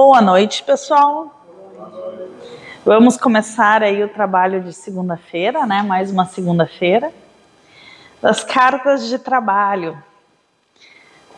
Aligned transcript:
Boa 0.00 0.20
noite, 0.20 0.62
pessoal. 0.62 1.42
Vamos 2.84 3.16
começar 3.16 3.82
aí 3.82 4.00
o 4.04 4.08
trabalho 4.08 4.62
de 4.62 4.72
segunda-feira, 4.72 5.66
né? 5.66 5.82
Mais 5.82 6.12
uma 6.12 6.24
segunda-feira 6.24 7.12
das 8.22 8.44
cartas 8.44 9.08
de 9.08 9.18
trabalho, 9.18 10.00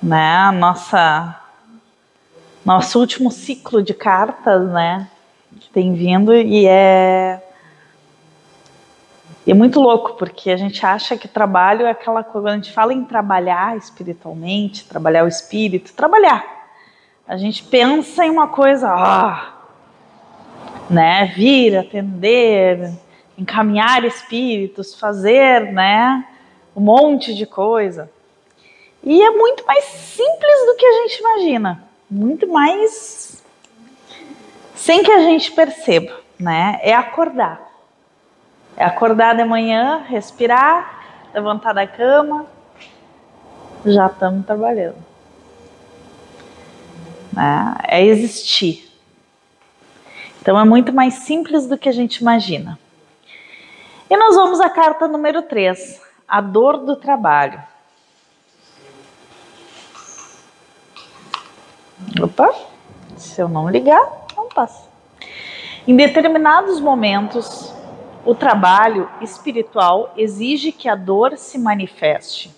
né? 0.03 0.51
Nossa 0.51 1.41
nosso 2.63 3.01
último 3.01 3.31
ciclo 3.31 3.83
de 3.83 3.95
cartas, 3.95 4.69
né? 4.69 5.08
Que 5.58 5.71
tem 5.71 5.95
vindo 5.95 6.35
e 6.35 6.67
é 6.67 7.42
é 9.49 9.54
muito 9.54 9.81
louco, 9.81 10.17
porque 10.19 10.51
a 10.51 10.58
gente 10.58 10.85
acha 10.85 11.17
que 11.17 11.27
trabalho 11.27 11.87
é 11.87 11.92
aquela 11.92 12.22
coisa, 12.22 12.49
quando 12.49 12.53
a 12.53 12.56
gente 12.56 12.72
fala 12.74 12.92
em 12.92 13.04
trabalhar 13.04 13.74
espiritualmente, 13.79 14.85
trabalhar 14.85 15.24
o 15.24 15.29
espírito, 15.29 15.95
trabalhar 15.95 16.59
a 17.30 17.37
gente 17.37 17.62
pensa 17.62 18.27
em 18.27 18.30
uma 18.30 18.48
coisa, 18.48 18.91
ah, 18.91 19.52
né, 20.91 21.32
vir, 21.36 21.78
atender, 21.78 22.91
encaminhar 23.38 24.05
espíritos, 24.05 24.98
fazer, 24.98 25.72
né, 25.72 26.27
um 26.74 26.80
monte 26.80 27.32
de 27.32 27.46
coisa. 27.46 28.10
E 29.05 29.22
é 29.22 29.30
muito 29.30 29.64
mais 29.64 29.84
simples 29.84 30.66
do 30.66 30.74
que 30.74 30.84
a 30.84 30.92
gente 31.02 31.20
imagina, 31.20 31.84
muito 32.10 32.48
mais 32.48 33.44
sem 34.74 35.05
que 35.05 35.12
a 35.12 35.20
gente 35.20 35.52
perceba, 35.52 36.19
né? 36.36 36.80
É 36.83 36.92
acordar. 36.92 37.60
É 38.77 38.84
acordar 38.84 39.36
de 39.36 39.44
manhã, 39.44 40.05
respirar, 40.08 41.28
levantar 41.33 41.74
da 41.74 41.86
cama, 41.86 42.44
já 43.86 44.06
estamos 44.06 44.44
trabalhando 44.44 45.09
né? 47.33 47.77
é 47.89 48.05
existir. 48.05 48.91
Então 50.41 50.59
é 50.59 50.64
muito 50.64 50.92
mais 50.92 51.14
simples 51.14 51.67
do 51.67 51.77
que 51.77 51.89
a 51.89 51.92
gente 51.92 52.17
imagina. 52.17 52.78
E 54.09 54.17
nós 54.17 54.34
vamos 54.34 54.61
à 54.61 54.69
carta 54.69 55.06
número 55.06 55.42
3, 55.42 56.00
a 56.27 56.41
dor 56.41 56.78
do 56.78 56.97
trabalho. 56.97 57.62
Opa, 62.20 62.53
se 63.17 63.41
eu 63.41 63.48
não 63.48 63.69
ligar, 63.69 64.03
não 64.37 64.48
passa. 64.48 64.89
Em 65.87 65.94
determinados 65.94 66.81
momentos, 66.81 67.72
o 68.25 68.34
trabalho 68.34 69.09
espiritual 69.20 70.12
exige 70.17 70.72
que 70.72 70.89
a 70.89 70.94
dor 70.94 71.37
se 71.39 71.59
manifeste. 71.59 72.55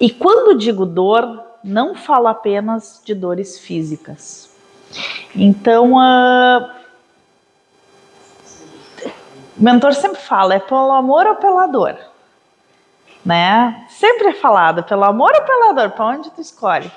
E 0.00 0.10
quando 0.10 0.58
digo 0.58 0.86
dor, 0.86 1.51
não 1.62 1.94
fala 1.94 2.30
apenas 2.30 3.00
de 3.04 3.14
dores 3.14 3.58
físicas. 3.58 4.50
Então, 5.34 5.94
uh, 5.94 6.70
o 9.56 9.62
mentor 9.62 9.94
sempre 9.94 10.20
fala, 10.20 10.54
é 10.54 10.58
pelo 10.58 10.92
amor 10.92 11.26
ou 11.26 11.36
pela 11.36 11.66
dor? 11.66 11.96
Né? 13.24 13.86
Sempre 13.88 14.28
é 14.28 14.34
falado, 14.34 14.82
pelo 14.82 15.04
amor 15.04 15.32
ou 15.34 15.42
pela 15.42 15.72
dor, 15.72 15.90
para 15.90 16.06
onde 16.06 16.30
tu 16.30 16.40
escolhe? 16.40 16.90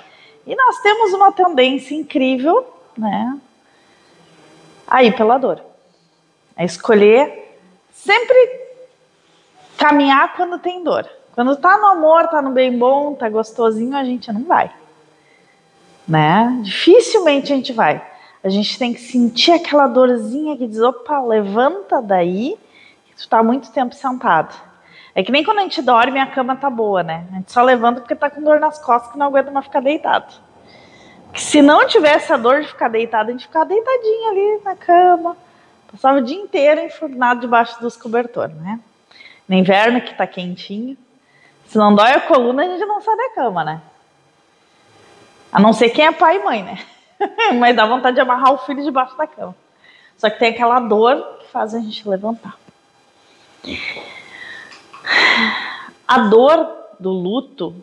E 0.46 0.54
nós 0.54 0.80
temos 0.80 1.12
uma 1.12 1.32
tendência 1.32 1.94
incrível, 1.94 2.72
né? 2.96 3.38
Aí 4.86 5.12
pela 5.12 5.38
dor. 5.38 5.60
É 6.56 6.64
escolher 6.64 7.58
sempre 7.92 8.66
caminhar 9.76 10.34
quando 10.34 10.58
tem 10.58 10.82
dor. 10.82 11.08
Quando 11.36 11.54
tá 11.54 11.76
no 11.76 11.88
amor, 11.88 12.28
tá 12.28 12.40
no 12.40 12.50
bem 12.50 12.78
bom, 12.78 13.12
tá 13.12 13.28
gostosinho, 13.28 13.94
a 13.94 14.02
gente 14.02 14.32
não 14.32 14.44
vai. 14.44 14.70
Né? 16.08 16.60
Dificilmente 16.62 17.52
a 17.52 17.56
gente 17.56 17.74
vai. 17.74 18.02
A 18.42 18.48
gente 18.48 18.78
tem 18.78 18.94
que 18.94 19.00
sentir 19.02 19.52
aquela 19.52 19.86
dorzinha 19.86 20.56
que 20.56 20.66
diz, 20.66 20.80
opa, 20.80 21.20
levanta 21.20 22.00
daí, 22.00 22.56
que 23.06 23.16
tu 23.16 23.28
tá 23.28 23.42
muito 23.42 23.70
tempo 23.70 23.94
sentado. 23.94 24.54
É 25.14 25.22
que 25.22 25.30
nem 25.30 25.44
quando 25.44 25.58
a 25.58 25.62
gente 25.62 25.82
dorme 25.82 26.18
a 26.18 26.26
cama 26.26 26.56
tá 26.56 26.70
boa, 26.70 27.02
né? 27.02 27.26
A 27.30 27.34
gente 27.36 27.52
só 27.52 27.62
levanta 27.62 28.00
porque 28.00 28.14
tá 28.14 28.30
com 28.30 28.42
dor 28.42 28.58
nas 28.58 28.82
costas 28.82 29.12
que 29.12 29.18
não 29.18 29.26
aguenta 29.26 29.50
mais 29.50 29.66
ficar 29.66 29.80
deitado. 29.80 30.32
Porque 31.26 31.40
se 31.40 31.60
não 31.60 31.86
tivesse 31.86 32.32
a 32.32 32.38
dor 32.38 32.62
de 32.62 32.68
ficar 32.68 32.88
deitado, 32.88 33.28
a 33.28 33.32
gente 33.32 33.46
ficava 33.46 33.66
deitadinho 33.66 34.30
ali 34.30 34.60
na 34.64 34.74
cama. 34.74 35.36
Passava 35.92 36.18
o 36.18 36.22
dia 36.22 36.38
inteiro 36.38 36.80
enfurnado 36.80 37.42
debaixo 37.42 37.78
dos 37.78 37.94
cobertores, 37.94 38.56
né? 38.56 38.80
No 39.46 39.54
inverno 39.54 40.00
que 40.00 40.14
tá 40.14 40.26
quentinho. 40.26 40.96
Se 41.68 41.76
não 41.78 41.94
dói 41.94 42.12
a 42.12 42.20
coluna, 42.20 42.64
a 42.64 42.68
gente 42.68 42.84
não 42.84 43.00
sai 43.00 43.16
da 43.16 43.30
cama, 43.30 43.64
né? 43.64 43.80
A 45.52 45.60
não 45.60 45.72
ser 45.72 45.90
quem 45.90 46.06
é 46.06 46.12
pai 46.12 46.36
e 46.36 46.44
mãe, 46.44 46.62
né? 46.62 46.78
Mas 47.58 47.74
dá 47.74 47.86
vontade 47.86 48.14
de 48.14 48.20
amarrar 48.20 48.52
o 48.52 48.58
filho 48.58 48.84
debaixo 48.84 49.16
da 49.16 49.26
cama. 49.26 49.54
Só 50.16 50.30
que 50.30 50.38
tem 50.38 50.50
aquela 50.50 50.80
dor 50.80 51.38
que 51.40 51.48
faz 51.48 51.74
a 51.74 51.78
gente 51.78 52.08
levantar. 52.08 52.56
A 56.06 56.18
dor 56.18 56.68
do 56.98 57.10
luto, 57.10 57.74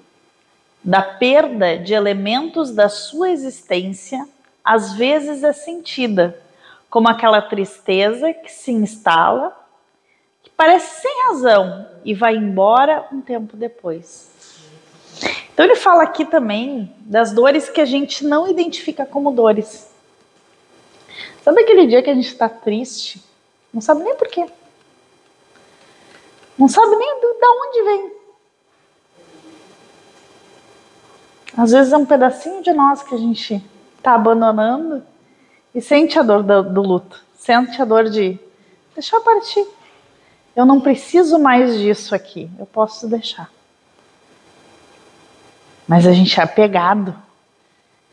da 0.84 1.02
perda 1.02 1.78
de 1.78 1.94
elementos 1.94 2.72
da 2.72 2.90
sua 2.90 3.30
existência, 3.30 4.28
às 4.64 4.94
vezes 4.94 5.44
é 5.44 5.54
sentida 5.54 6.40
como 6.90 7.10
aquela 7.10 7.42
tristeza 7.42 8.34
que 8.34 8.52
se 8.52 8.72
instala 8.72 9.63
parece 10.64 11.02
sem 11.02 11.24
razão 11.28 11.86
e 12.06 12.14
vai 12.14 12.38
embora 12.38 13.06
um 13.12 13.20
tempo 13.20 13.58
depois. 13.58 14.32
Então 15.54 15.66
ele 15.66 15.76
fala 15.76 16.04
aqui 16.04 16.24
também 16.24 16.90
das 17.02 17.34
dores 17.34 17.68
que 17.68 17.82
a 17.82 17.86
gente 17.86 18.24
não 18.24 18.50
identifica 18.50 19.06
como 19.06 19.34
dores. 19.34 19.94
Sabe 21.44 21.64
aquele 21.64 21.86
dia 21.86 22.02
que 22.02 22.10
a 22.10 22.16
gente 22.16 22.30
está 22.30 22.48
triste? 22.48 23.22
Não 23.74 23.82
sabe 23.82 24.06
nem 24.06 24.16
por 24.16 24.30
quê. 24.30 24.46
Não 26.58 26.70
sabe 26.70 26.96
nem 26.96 27.20
de 27.20 27.46
onde 27.46 27.84
vem. 27.84 28.12
Às 31.58 31.72
vezes 31.72 31.92
é 31.92 31.98
um 31.98 32.06
pedacinho 32.06 32.64
de 32.64 32.72
nós 32.72 33.04
que 33.04 33.14
a 33.14 33.18
gente 33.18 33.62
está 33.98 34.16
abandonando 34.16 35.04
e 35.76 35.82
sente 35.82 36.18
a 36.18 36.24
dor 36.24 36.42
do, 36.42 36.64
do 36.64 36.82
luto, 36.82 37.22
sente 37.36 37.82
a 37.82 37.86
dor 37.86 38.06
de 38.10 38.40
deixar 38.96 39.20
partir. 39.20 39.68
Eu 40.56 40.66
não 40.66 40.80
preciso 40.80 41.40
mais 41.40 41.80
disso 41.80 42.14
aqui, 42.14 42.50
eu 42.60 42.66
posso 42.66 43.08
deixar. 43.08 43.50
Mas 45.88 46.06
a 46.06 46.14
gente 46.14 46.40
é 46.40 46.44
apegado. 46.44 47.16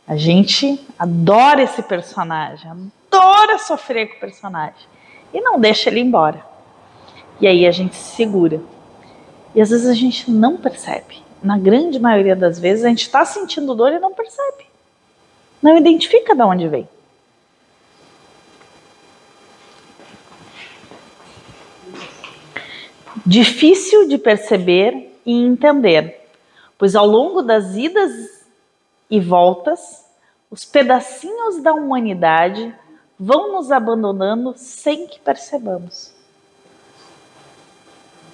A 0.07 0.17
gente 0.17 0.85
adora 0.99 1.63
esse 1.63 1.83
personagem, 1.83 2.69
adora 2.69 3.59
sofrer 3.59 4.09
com 4.09 4.17
o 4.17 4.21
personagem. 4.21 4.89
E 5.33 5.41
não 5.41 5.61
deixa 5.61 5.89
ele 5.89 6.01
embora. 6.01 6.45
E 7.41 7.47
aí 7.47 7.67
a 7.67 7.71
gente 7.71 7.95
se 7.95 8.17
segura. 8.17 8.61
E 9.55 9.61
às 9.61 9.71
vezes 9.71 9.87
a 9.87 9.95
gente 9.95 10.31
não 10.31 10.57
percebe. 10.57 11.23
Na 11.43 11.57
grande 11.57 11.99
maioria 11.99 12.35
das 12.35 12.59
vezes 12.59 12.85
a 12.85 12.89
gente 12.89 13.03
está 13.03 13.25
sentindo 13.25 13.75
dor 13.75 13.93
e 13.93 13.99
não 13.99 14.13
percebe. 14.13 14.67
Não 15.63 15.77
identifica 15.77 16.35
de 16.35 16.43
onde 16.43 16.69
vem. 16.69 16.89
Difícil 23.25 24.09
de 24.09 24.19
perceber 24.19 25.19
e 25.25 25.33
entender, 25.33 26.29
pois 26.79 26.95
ao 26.95 27.07
longo 27.07 27.43
das 27.43 27.77
idas 27.77 28.45
e 29.11 29.21
voltas, 29.21 30.05
os 30.51 30.65
pedacinhos 30.65 31.63
da 31.63 31.73
humanidade 31.73 32.75
vão 33.19 33.53
nos 33.53 33.71
abandonando 33.71 34.55
sem 34.57 35.07
que 35.07 35.21
percebamos. 35.21 36.13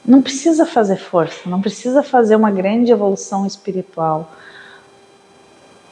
Não 0.05 0.23
precisa 0.23 0.65
fazer 0.65 0.97
força, 0.97 1.51
não 1.51 1.61
precisa 1.61 2.03
fazer 2.03 2.37
uma 2.37 2.51
grande 2.51 2.93
evolução 2.93 3.45
espiritual. 3.45 4.31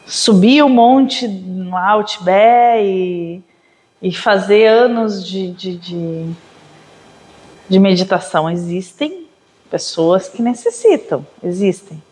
Subir 0.07 0.63
o 0.63 0.69
monte 0.69 1.27
no 1.27 1.77
Outback 1.77 2.85
e, 2.85 3.43
e 4.01 4.15
fazer 4.15 4.67
anos 4.67 5.27
de, 5.27 5.51
de, 5.51 5.77
de 5.77 6.35
de 7.69 7.79
meditação 7.79 8.51
existem 8.51 9.27
pessoas 9.71 10.29
que 10.29 10.43
necessitam, 10.43 11.27
existem. 11.43 12.03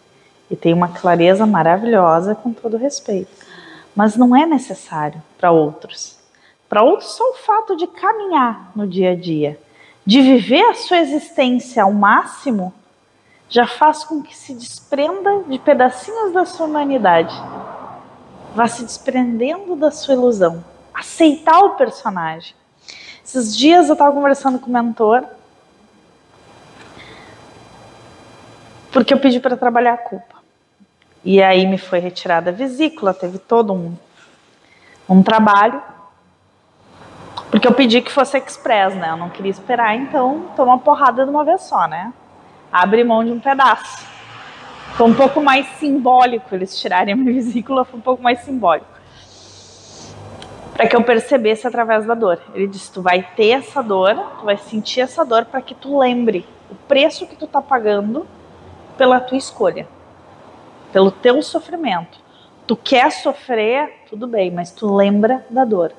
E 0.51 0.57
tem 0.57 0.73
uma 0.73 0.89
clareza 0.89 1.47
maravilhosa 1.47 2.35
com 2.35 2.53
todo 2.53 2.77
respeito. 2.77 3.31
Mas 3.95 4.17
não 4.17 4.35
é 4.35 4.47
necessário 4.47 5.23
para 5.39 5.51
outros. 5.51 6.19
Para 6.69 6.83
outros, 6.83 7.13
só 7.13 7.25
o 7.31 7.35
fato 7.35 7.77
de 7.77 7.87
caminhar 7.87 8.73
no 8.75 8.87
dia 8.87 9.13
a 9.13 9.15
dia, 9.15 9.59
de 10.05 10.21
viver 10.23 10.65
a 10.65 10.75
sua 10.75 10.99
existência 10.99 11.83
ao 11.83 11.93
máximo, 11.93 12.73
já 13.49 13.67
faz 13.67 14.03
com 14.03 14.23
que 14.23 14.37
se 14.37 14.55
desprenda 14.55 15.43
de 15.47 15.59
pedacinhos 15.59 16.33
da 16.33 16.47
sua 16.47 16.67
humanidade. 16.67 17.35
Vá 18.55 18.67
se 18.67 18.83
desprendendo 18.83 19.77
da 19.77 19.91
sua 19.91 20.15
ilusão. 20.15 20.65
Aceitar 20.95 21.61
o 21.61 21.77
personagem. 21.77 22.55
Esses 23.25 23.57
dias 23.57 23.89
eu 23.89 23.93
estava 23.93 24.13
conversando 24.13 24.59
com 24.59 24.71
o 24.71 24.73
mentor 24.73 25.25
porque 28.93 29.15
eu 29.15 29.19
pedi 29.19 29.41
para 29.41 29.57
trabalhar 29.57 29.95
a 29.95 29.99
culpa. 29.99 30.37
E 31.25 31.43
aí 31.43 31.67
me 31.67 31.79
foi 31.79 31.99
retirada 31.99 32.51
a 32.51 32.53
vesícula, 32.53 33.15
teve 33.15 33.39
todo 33.39 33.73
um, 33.73 33.97
um 35.09 35.23
trabalho, 35.23 35.81
porque 37.51 37.67
eu 37.67 37.73
pedi 37.73 38.01
que 38.03 38.13
fosse 38.13 38.37
express, 38.37 38.95
né? 38.95 39.11
Eu 39.11 39.17
não 39.17 39.31
queria 39.31 39.51
esperar, 39.51 39.97
então 39.97 40.51
toma 40.57 40.79
porrada 40.79 41.25
de 41.25 41.31
uma 41.31 41.45
vez 41.45 41.63
só, 41.63 41.87
né? 41.87 42.13
Abre 42.73 43.05
mão 43.05 43.25
de 43.25 43.31
um 43.31 43.41
pedaço. 43.41 44.07
Foi 44.95 45.07
um 45.07 45.15
pouco 45.15 45.41
mais 45.41 45.67
simbólico 45.79 46.55
eles 46.55 46.79
tirarem 46.79 47.15
a 47.15 47.17
minha 47.17 47.33
vesícula, 47.33 47.85
foi 47.85 47.99
um 47.99 48.03
pouco 48.03 48.23
mais 48.23 48.41
simbólico. 48.41 48.87
Para 50.75 50.87
que 50.87 50.97
eu 50.97 51.03
percebesse 51.03 51.67
através 51.67 52.05
da 52.05 52.15
dor. 52.15 52.41
Ele 52.55 52.67
disse: 52.67 52.91
tu 52.91 53.01
vai 53.01 53.23
ter 53.37 53.51
essa 53.51 53.83
dor, 53.83 54.15
tu 54.39 54.45
vai 54.45 54.57
sentir 54.57 55.01
essa 55.01 55.25
dor 55.25 55.45
para 55.45 55.63
que 55.63 55.75
tu 55.75 55.99
lembre 55.99 56.47
o 56.71 56.75
preço 56.75 57.27
que 57.27 57.37
tu 57.37 57.47
tá 57.47 57.61
pagando 57.63 58.27
pela 59.03 59.19
tua 59.19 59.37
escolha, 59.37 59.89
pelo 60.93 61.11
teu 61.11 61.43
sofrimento. 61.43 62.21
Tu 62.69 62.77
quer 62.77 63.11
sofrer, 63.11 64.05
tudo 64.09 64.29
bem, 64.29 64.49
mas 64.49 64.71
tu 64.71 64.95
lembra 64.95 65.45
da 65.51 65.65
dor. 65.65 65.91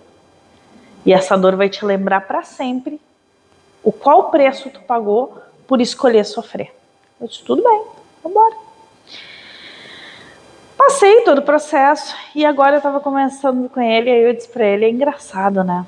E 1.06 1.12
essa 1.12 1.38
dor 1.38 1.58
vai 1.58 1.68
te 1.68 1.84
lembrar 1.84 2.22
para 2.22 2.44
sempre 2.44 3.02
o 3.84 3.92
qual 3.92 4.32
preço 4.32 4.70
tu 4.70 4.80
pagou 4.84 5.38
por 5.68 5.82
escolher 5.82 6.24
sofrer. 6.24 6.74
Eu 7.20 7.28
disse, 7.28 7.44
tudo 7.44 7.62
bem, 7.62 7.84
vamos 8.24 8.38
embora. 8.38 8.56
Passei 10.78 11.26
todo 11.26 11.40
o 11.40 11.44
processo 11.44 12.16
e 12.34 12.46
agora 12.46 12.76
eu 12.76 12.78
estava 12.78 13.02
conversando 13.02 13.68
com 13.68 13.82
ele 13.82 14.10
e 14.10 14.30
eu 14.30 14.34
disse 14.34 14.48
para 14.48 14.66
ele, 14.66 14.86
é 14.86 14.90
engraçado, 14.90 15.62
né? 15.62 15.86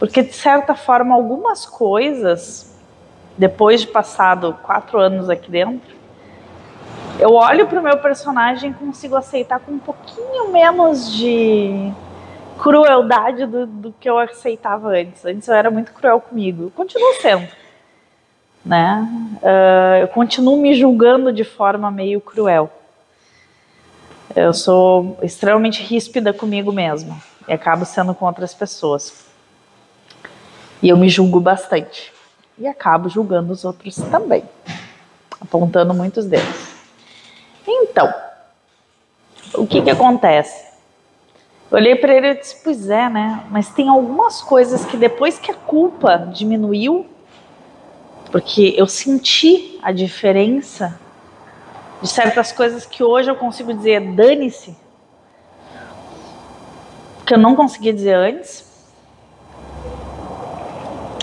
Porque 0.00 0.20
de 0.24 0.34
certa 0.34 0.74
forma 0.74 1.14
algumas 1.14 1.64
coisas, 1.64 2.76
depois 3.36 3.82
de 3.82 3.86
passado 3.86 4.58
quatro 4.64 4.98
anos 4.98 5.30
aqui 5.30 5.48
dentro, 5.48 5.97
eu 7.18 7.34
olho 7.34 7.66
para 7.66 7.80
o 7.80 7.82
meu 7.82 7.98
personagem 7.98 8.70
e 8.70 8.74
consigo 8.74 9.16
aceitar 9.16 9.58
com 9.58 9.72
um 9.72 9.78
pouquinho 9.78 10.52
menos 10.52 11.12
de 11.12 11.92
crueldade 12.58 13.46
do, 13.46 13.66
do, 13.66 13.94
que 13.98 14.08
eu 14.08 14.18
aceitava 14.18 14.88
antes. 14.88 15.24
Antes 15.24 15.48
eu 15.48 15.54
era 15.54 15.70
muito 15.70 15.92
cruel 15.92 16.20
comigo. 16.20 16.64
Eu 16.64 16.70
continuo 16.70 17.14
sendo. 17.20 17.48
Né? 18.64 19.08
Uh, 19.42 20.02
eu 20.02 20.08
continuo 20.08 20.56
me 20.56 20.74
julgando 20.74 21.32
de 21.32 21.44
forma 21.44 21.90
meio 21.90 22.20
cruel. 22.20 22.70
Eu 24.36 24.52
sou 24.52 25.18
extremamente 25.22 25.82
ríspida 25.82 26.32
comigo 26.32 26.70
mesma 26.70 27.16
e 27.48 27.52
acabo 27.52 27.84
sendo 27.84 28.14
com 28.14 28.26
outras 28.26 28.54
pessoas. 28.54 29.26
E 30.82 30.88
eu 30.88 30.96
me 30.96 31.08
julgo 31.08 31.40
bastante. 31.40 32.12
E 32.58 32.66
acabo 32.66 33.08
julgando 33.08 33.52
os 33.52 33.64
outros 33.64 33.96
também, 33.96 34.44
apontando 35.40 35.94
muitos 35.94 36.26
deles. 36.26 36.67
Então, 37.70 38.12
o 39.54 39.66
que 39.66 39.82
que 39.82 39.90
acontece? 39.90 40.66
Eu 41.70 41.76
olhei 41.76 41.94
para 41.94 42.14
ele 42.14 42.28
e 42.28 42.34
disse: 42.34 42.56
Pois 42.64 42.88
é, 42.88 43.10
né? 43.10 43.44
Mas 43.50 43.68
tem 43.68 43.90
algumas 43.90 44.40
coisas 44.40 44.86
que 44.86 44.96
depois 44.96 45.38
que 45.38 45.50
a 45.50 45.54
culpa 45.54 46.16
diminuiu, 46.16 47.06
porque 48.32 48.74
eu 48.76 48.86
senti 48.86 49.78
a 49.82 49.92
diferença 49.92 50.98
de 52.00 52.08
certas 52.08 52.52
coisas 52.52 52.86
que 52.86 53.04
hoje 53.04 53.30
eu 53.30 53.36
consigo 53.36 53.74
dizer 53.74 54.00
dane-se, 54.14 54.74
que 57.26 57.34
eu 57.34 57.38
não 57.38 57.54
conseguia 57.54 57.92
dizer 57.92 58.14
antes. 58.14 58.66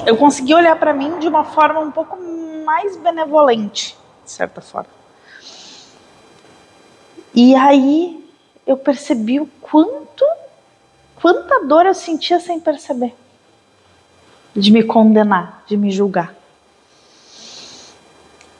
Eu 0.05 0.15
consegui 0.15 0.53
olhar 0.53 0.77
para 0.77 0.93
mim 0.93 1.17
de 1.17 1.27
uma 1.27 1.43
forma 1.43 1.79
um 1.79 1.89
pouco 1.89 2.15
mais 2.63 2.95
benevolente, 2.97 3.97
de 4.23 4.29
certa 4.31 4.61
forma. 4.61 5.04
E 7.35 7.53
aí 7.53 8.25
eu 8.65 8.77
percebi 8.77 9.41
o 9.41 9.47
quanto, 9.61 10.25
quanta 11.15 11.65
dor 11.65 11.85
eu 11.85 11.93
sentia 11.93 12.39
sem 12.39 12.61
perceber. 12.61 13.13
De 14.55 14.71
me 14.71 14.83
condenar, 14.83 15.63
de 15.67 15.75
me 15.75 15.91
julgar. 15.91 16.33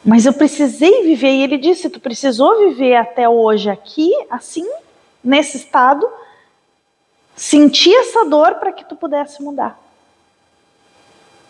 Mas 0.04 0.26
eu 0.26 0.34
precisei 0.34 1.04
viver, 1.04 1.32
e 1.32 1.44
ele 1.44 1.58
disse: 1.58 1.90
Tu 1.90 2.02
precisou 2.02 2.68
viver 2.68 2.98
até 2.98 3.30
hoje 3.30 3.70
aqui, 3.70 4.12
assim, 4.30 4.70
nesse 5.24 5.56
estado, 5.56 6.06
sentir 7.34 7.96
essa 7.96 8.26
dor 8.26 8.56
para 8.56 8.74
que 8.74 8.84
tu 8.84 8.96
pudesse 8.98 9.42
mudar. 9.42 9.80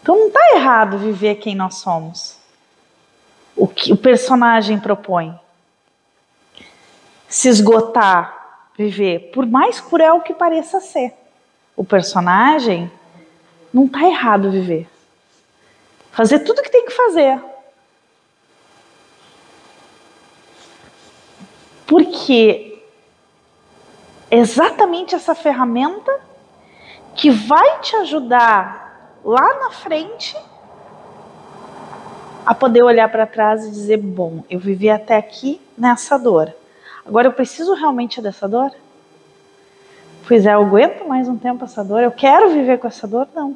Então 0.04 0.16
não 0.16 0.28
está 0.28 0.40
errado 0.54 1.00
viver 1.00 1.36
quem 1.36 1.56
nós 1.56 1.78
somos. 1.80 2.38
O 3.56 3.68
que 3.68 3.92
o 3.92 3.98
personagem 3.98 4.80
propõe 4.80 5.38
se 7.28 7.50
esgotar, 7.50 8.70
viver, 8.78 9.32
por 9.34 9.46
mais 9.46 9.80
cruel 9.80 10.22
que 10.22 10.34
pareça 10.34 10.80
ser. 10.80 11.14
O 11.76 11.84
personagem 11.84 12.92
não 13.74 13.86
está 13.86 14.04
errado 14.08 14.52
viver. 14.52 14.88
Fazer 16.12 16.40
tudo 16.40 16.60
o 16.60 16.64
que 16.64 16.72
tem 16.72 16.86
que 16.86 16.94
fazer. 16.94 17.42
Porque 21.86 22.82
exatamente 24.32 25.14
essa 25.14 25.36
ferramenta 25.36 26.20
que 27.16 27.30
vai 27.30 27.80
te 27.80 27.96
ajudar 27.98 29.20
lá 29.24 29.60
na 29.60 29.72
frente 29.72 30.36
a 32.46 32.54
poder 32.54 32.84
olhar 32.84 33.10
para 33.10 33.26
trás 33.26 33.66
e 33.66 33.72
dizer: 33.72 33.98
bom, 33.98 34.44
eu 34.50 34.60
vivi 34.60 34.90
até 34.90 35.18
aqui 35.18 35.62
nessa 35.78 36.18
dor. 36.18 36.54
Agora 37.06 37.28
eu 37.28 37.34
preciso 37.34 37.74
realmente 37.74 38.22
dessa 38.22 38.48
dor? 38.48 38.72
Pois 40.28 40.46
é, 40.46 40.54
eu 40.56 40.62
aguento 40.62 41.08
mais 41.08 41.28
um 41.28 41.38
tempo 41.38 41.64
essa 41.64 41.84
dor? 41.84 42.02
Eu 42.02 42.12
quero 42.12 42.50
viver 42.50 42.80
com 42.80 42.88
essa 42.88 43.08
dor? 43.08 43.28
Não. 43.36 43.56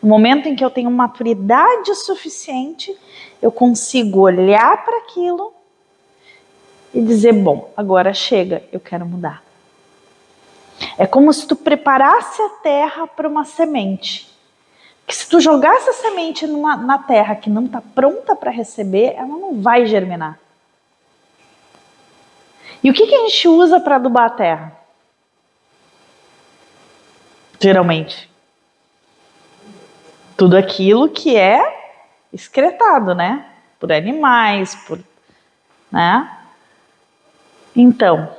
No 0.00 0.08
momento 0.08 0.48
em 0.48 0.54
que 0.54 0.64
eu 0.64 0.70
tenho 0.70 0.90
maturidade 0.90 1.92
suficiente, 1.96 2.96
eu 3.42 3.50
consigo 3.50 4.20
olhar 4.20 4.84
para 4.84 4.98
aquilo 4.98 5.52
e 6.94 7.02
dizer: 7.02 7.32
bom, 7.32 7.72
agora 7.76 8.14
chega, 8.14 8.62
eu 8.72 8.78
quero 8.78 9.04
mudar. 9.04 9.42
É 10.96 11.06
como 11.06 11.32
se 11.32 11.46
tu 11.46 11.56
preparasse 11.56 12.40
a 12.40 12.48
terra 12.62 13.06
para 13.08 13.28
uma 13.28 13.44
semente. 13.44 14.28
Que 15.04 15.16
se 15.16 15.28
tu 15.28 15.40
jogasse 15.40 15.88
a 15.88 15.94
semente 15.94 16.46
numa, 16.46 16.76
na 16.76 16.98
terra 16.98 17.34
que 17.34 17.50
não 17.50 17.64
está 17.64 17.80
pronta 17.80 18.36
para 18.36 18.50
receber, 18.50 19.14
ela 19.16 19.26
não 19.26 19.60
vai 19.60 19.86
germinar. 19.86 20.38
E 22.88 22.90
o 22.90 22.94
que, 22.94 23.06
que 23.06 23.14
a 23.14 23.18
gente 23.18 23.46
usa 23.46 23.78
para 23.78 23.96
adubar 23.96 24.24
a 24.24 24.30
terra? 24.30 24.72
Geralmente. 27.60 28.30
Tudo 30.38 30.56
aquilo 30.56 31.06
que 31.10 31.36
é 31.36 31.60
excretado, 32.32 33.14
né? 33.14 33.44
Por 33.78 33.92
animais, 33.92 34.74
por. 34.86 35.00
Né? 35.92 36.34
Então, 37.76 38.34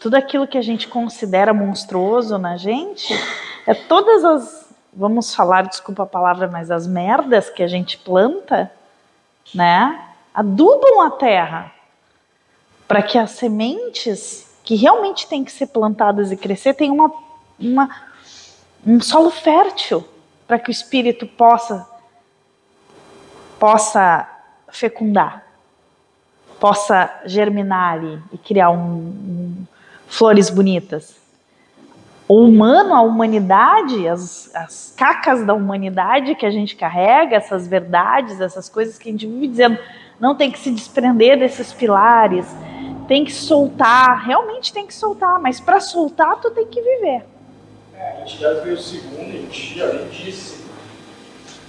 tudo 0.00 0.16
aquilo 0.16 0.48
que 0.48 0.58
a 0.58 0.62
gente 0.62 0.88
considera 0.88 1.54
monstruoso 1.54 2.36
na 2.38 2.56
gente 2.56 3.14
é 3.64 3.72
todas 3.72 4.24
as. 4.24 4.74
Vamos 4.92 5.32
falar, 5.32 5.68
desculpa 5.68 6.02
a 6.02 6.06
palavra, 6.06 6.48
mas 6.48 6.72
as 6.72 6.88
merdas 6.88 7.50
que 7.50 7.62
a 7.62 7.68
gente 7.68 7.96
planta, 7.98 8.68
né? 9.54 10.08
Adubam 10.34 11.02
a 11.02 11.10
terra 11.12 11.72
para 12.92 13.02
que 13.02 13.16
as 13.16 13.30
sementes 13.30 14.54
que 14.62 14.74
realmente 14.74 15.26
têm 15.26 15.42
que 15.42 15.50
ser 15.50 15.68
plantadas 15.68 16.30
e 16.30 16.36
crescer 16.36 16.74
tenham 16.74 16.94
uma, 16.94 17.10
uma 17.58 17.88
um 18.86 19.00
solo 19.00 19.30
fértil 19.30 20.06
para 20.46 20.58
que 20.58 20.68
o 20.68 20.70
espírito 20.70 21.26
possa 21.26 21.88
possa 23.58 24.28
fecundar, 24.70 25.42
possa 26.60 27.10
germinar 27.24 27.94
ali 27.94 28.22
e 28.30 28.36
criar 28.36 28.68
um, 28.68 28.76
um, 28.76 29.66
flores 30.06 30.50
bonitas. 30.50 31.16
O 32.28 32.44
humano, 32.44 32.94
a 32.94 33.00
humanidade, 33.00 34.06
as, 34.06 34.54
as 34.54 34.94
cacas 34.94 35.46
da 35.46 35.54
humanidade 35.54 36.34
que 36.34 36.44
a 36.44 36.50
gente 36.50 36.76
carrega, 36.76 37.36
essas 37.36 37.66
verdades, 37.66 38.38
essas 38.38 38.68
coisas 38.68 38.98
que 38.98 39.08
a 39.08 39.12
gente 39.12 39.26
vive 39.26 39.48
dizendo, 39.48 39.78
não 40.20 40.34
tem 40.34 40.50
que 40.50 40.58
se 40.58 40.70
desprender 40.70 41.38
desses 41.38 41.72
pilares, 41.72 42.46
tem 43.12 43.26
que 43.26 43.32
soltar, 43.34 44.24
realmente 44.24 44.72
tem 44.72 44.86
que 44.86 44.94
soltar, 44.94 45.38
mas 45.38 45.60
para 45.60 45.78
soltar 45.80 46.40
tu 46.40 46.50
tem 46.50 46.64
que 46.64 46.80
viver. 46.80 47.22
É, 47.94 48.16
a 48.16 48.20
entidade 48.22 48.60
veio 48.60 48.78
segundo 48.78 49.36
em 49.36 49.44
ti, 49.48 49.82
ali 49.82 50.08
disse. 50.08 50.64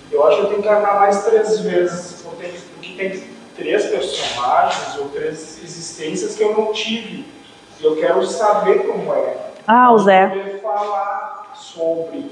Eu 0.09 0.25
acho 0.25 0.37
que 0.37 0.43
eu 0.43 0.47
tenho 0.47 0.61
que 0.61 0.67
encarnar 0.69 1.01
mais 1.01 1.25
três 1.25 1.59
vezes, 1.59 2.21
porque 2.21 2.47
tem 2.95 3.23
três 3.57 3.87
personagens 3.87 4.97
ou 4.97 5.09
três 5.09 5.61
existências 5.61 6.33
que 6.33 6.43
eu 6.43 6.57
não 6.57 6.71
tive. 6.71 7.25
E 7.77 7.83
eu 7.83 7.97
quero 7.97 8.25
saber 8.25 8.87
como 8.87 9.13
é. 9.13 9.35
Ah, 9.67 9.91
o 9.91 9.99
Zé. 9.99 10.27
Poder 10.27 10.61
falar 10.61 11.51
sobre. 11.55 12.25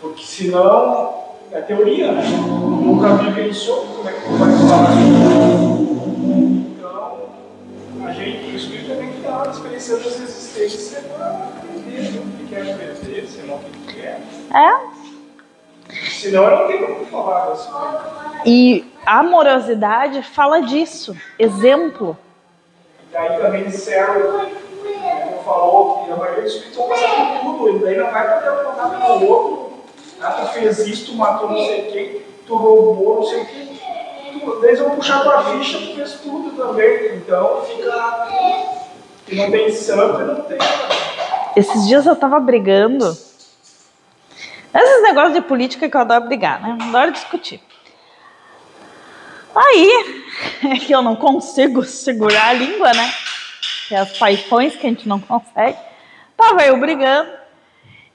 Porque 0.00 0.24
senão 0.24 1.22
é 1.52 1.60
teoria, 1.60 2.12
né? 2.12 2.22
Nunca 2.22 3.14
vivenciou 3.16 3.84
como 3.88 4.08
é 4.08 4.12
que 4.12 4.20
tu 4.22 4.38
vai 4.38 4.50
falar 4.52 4.86
sobre. 4.86 5.83
Experienciando 9.64 10.08
as 10.08 10.20
existências 10.20 11.02
para 11.04 11.26
aprender 11.26 12.18
o 12.18 12.38
que 12.38 12.46
quer 12.48 12.72
aprender, 12.72 13.26
se 13.26 13.38
não 13.42 13.56
o 13.56 13.60
que 13.60 13.94
quer. 13.94 14.20
É. 14.52 14.94
Senão 16.10 16.44
eu 16.44 16.58
não 16.58 16.66
tenho 16.66 16.86
como 16.86 17.06
falar. 17.06 18.42
E 18.44 18.84
a 19.06 19.20
amorosidade 19.20 20.22
fala 20.22 20.60
disso. 20.60 21.16
Exemplo. 21.38 22.16
E 23.10 23.12
daí 23.12 23.38
também 23.38 23.64
disseram, 23.64 24.50
como 25.24 25.42
falou, 25.44 26.04
que 26.04 26.12
a 26.12 26.16
maioria 26.16 26.42
dos 26.42 26.52
espíritos 26.52 26.78
vão 26.78 26.88
passar 26.88 27.40
por 27.40 27.58
tudo, 27.58 27.76
e 27.76 27.80
daí 27.80 27.96
não 27.96 28.10
vai 28.10 28.34
poder 28.34 28.48
apontar 28.48 28.90
para 28.90 29.12
o 29.12 29.28
outro. 29.28 29.74
Ah, 30.20 30.30
tu 30.30 30.46
fez 30.52 30.78
isso, 30.86 31.12
tu 31.12 31.16
matou 31.16 31.50
não 31.50 31.58
sei 31.58 31.82
quem, 31.82 32.22
tu 32.46 32.56
roubou 32.56 33.16
não 33.16 33.24
sei 33.24 33.42
o. 33.42 33.74
Tu, 34.34 34.64
eles 34.64 34.80
vão 34.80 34.96
puxar 34.96 35.22
tua 35.22 35.44
ficha, 35.44 35.78
tu 35.78 35.94
fez 35.94 36.12
tudo 36.20 36.56
também. 36.56 37.16
Então 37.16 37.62
fica. 37.62 38.73
Não 39.32 39.50
tem 39.50 39.72
santo 39.72 40.18
não 40.18 40.42
tem. 40.42 40.58
Esses 41.56 41.86
dias 41.86 42.04
eu 42.04 42.16
tava 42.16 42.38
brigando. 42.40 43.06
Esses 44.74 45.02
negócios 45.02 45.34
de 45.34 45.40
política 45.40 45.88
que 45.88 45.96
eu 45.96 46.00
adoro 46.00 46.26
brigar, 46.26 46.60
né? 46.60 46.76
Adoro 46.88 47.12
discutir. 47.12 47.60
Aí, 49.54 50.24
é 50.64 50.78
que 50.84 50.92
eu 50.92 51.00
não 51.00 51.14
consigo 51.14 51.84
segurar 51.84 52.48
a 52.48 52.52
língua, 52.52 52.92
né? 52.92 53.12
Que 53.88 53.94
é 53.94 53.98
as 53.98 54.18
paixões 54.18 54.74
que 54.74 54.86
a 54.86 54.90
gente 54.90 55.08
não 55.08 55.20
consegue. 55.20 55.78
Tava 56.36 56.64
eu 56.64 56.76
brigando. 56.78 57.30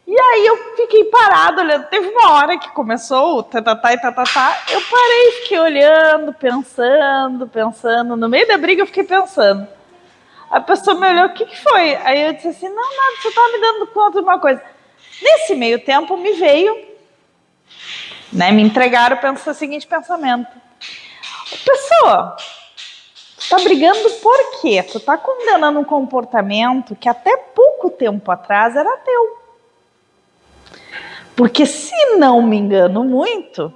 E 0.06 0.20
aí 0.20 0.46
eu 0.46 0.58
fiquei 0.76 1.06
parado 1.06 1.62
olhando. 1.62 1.86
Teve 1.86 2.10
uma 2.10 2.34
hora 2.34 2.58
que 2.58 2.70
começou 2.72 3.38
o 3.38 3.44
tatatá 3.44 3.94
e 3.94 3.98
tatatá. 4.02 4.58
Eu 4.70 4.82
parei, 4.82 5.32
fiquei 5.44 5.60
olhando, 5.60 6.34
pensando, 6.34 7.48
pensando. 7.48 8.18
No 8.18 8.28
meio 8.28 8.48
da 8.48 8.58
briga 8.58 8.82
eu 8.82 8.88
fiquei 8.88 9.04
pensando. 9.04 9.79
A 10.50 10.60
pessoa 10.60 11.00
me 11.00 11.08
olhou, 11.08 11.28
o 11.28 11.34
que, 11.34 11.46
que 11.46 11.58
foi? 11.62 11.96
Aí 11.96 12.22
eu 12.22 12.34
disse 12.34 12.48
assim, 12.48 12.70
não, 12.70 12.76
nada, 12.76 13.22
você 13.22 13.32
tá 13.32 13.42
me 13.52 13.62
dando 13.62 13.88
conta 13.88 14.20
de 14.20 14.24
uma 14.24 14.40
coisa. 14.40 14.62
Nesse 15.22 15.56
meio 15.56 15.84
tempo 15.84 16.18
me 16.18 16.34
veio, 16.34 16.88
né, 18.34 18.52
me 18.52 18.64
entregaram 18.64 19.18
o 19.34 19.54
seguinte 19.54 19.86
pensamento. 19.86 20.50
Pessoa, 21.66 22.36
tu 23.38 23.50
tá 23.50 23.58
brigando 23.58 24.10
por 24.22 24.62
quê? 24.62 24.82
Tu 24.84 25.00
tá 25.00 25.18
condenando 25.18 25.80
um 25.80 25.84
comportamento 25.84 26.96
que 26.96 27.10
até 27.10 27.38
pouco 27.38 27.90
tempo 27.90 28.32
atrás 28.32 28.76
era 28.76 28.98
teu. 28.98 29.40
Porque 31.36 31.66
se 31.66 31.96
não 32.18 32.42
me 32.42 32.58
engano 32.58 33.04
muito, 33.04 33.74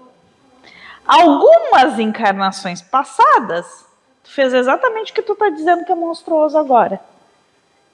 algumas 1.06 2.00
encarnações 2.00 2.82
passadas, 2.82 3.83
fez 4.34 4.54
exatamente 4.54 5.12
o 5.12 5.16
que 5.16 5.22
tu 5.22 5.36
tá 5.36 5.50
dizendo 5.50 5.86
que 5.86 5.92
é 5.92 5.96
monstruoso 5.96 6.58
agora. 6.58 7.00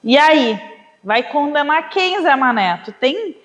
E 0.02 0.16
aí, 0.16 0.58
vai 1.04 1.22
condenar 1.22 1.90
quem, 1.90 2.22
Zé 2.22 2.34
Mané? 2.34 2.80
Tu 2.82 2.92
tem, 2.92 3.36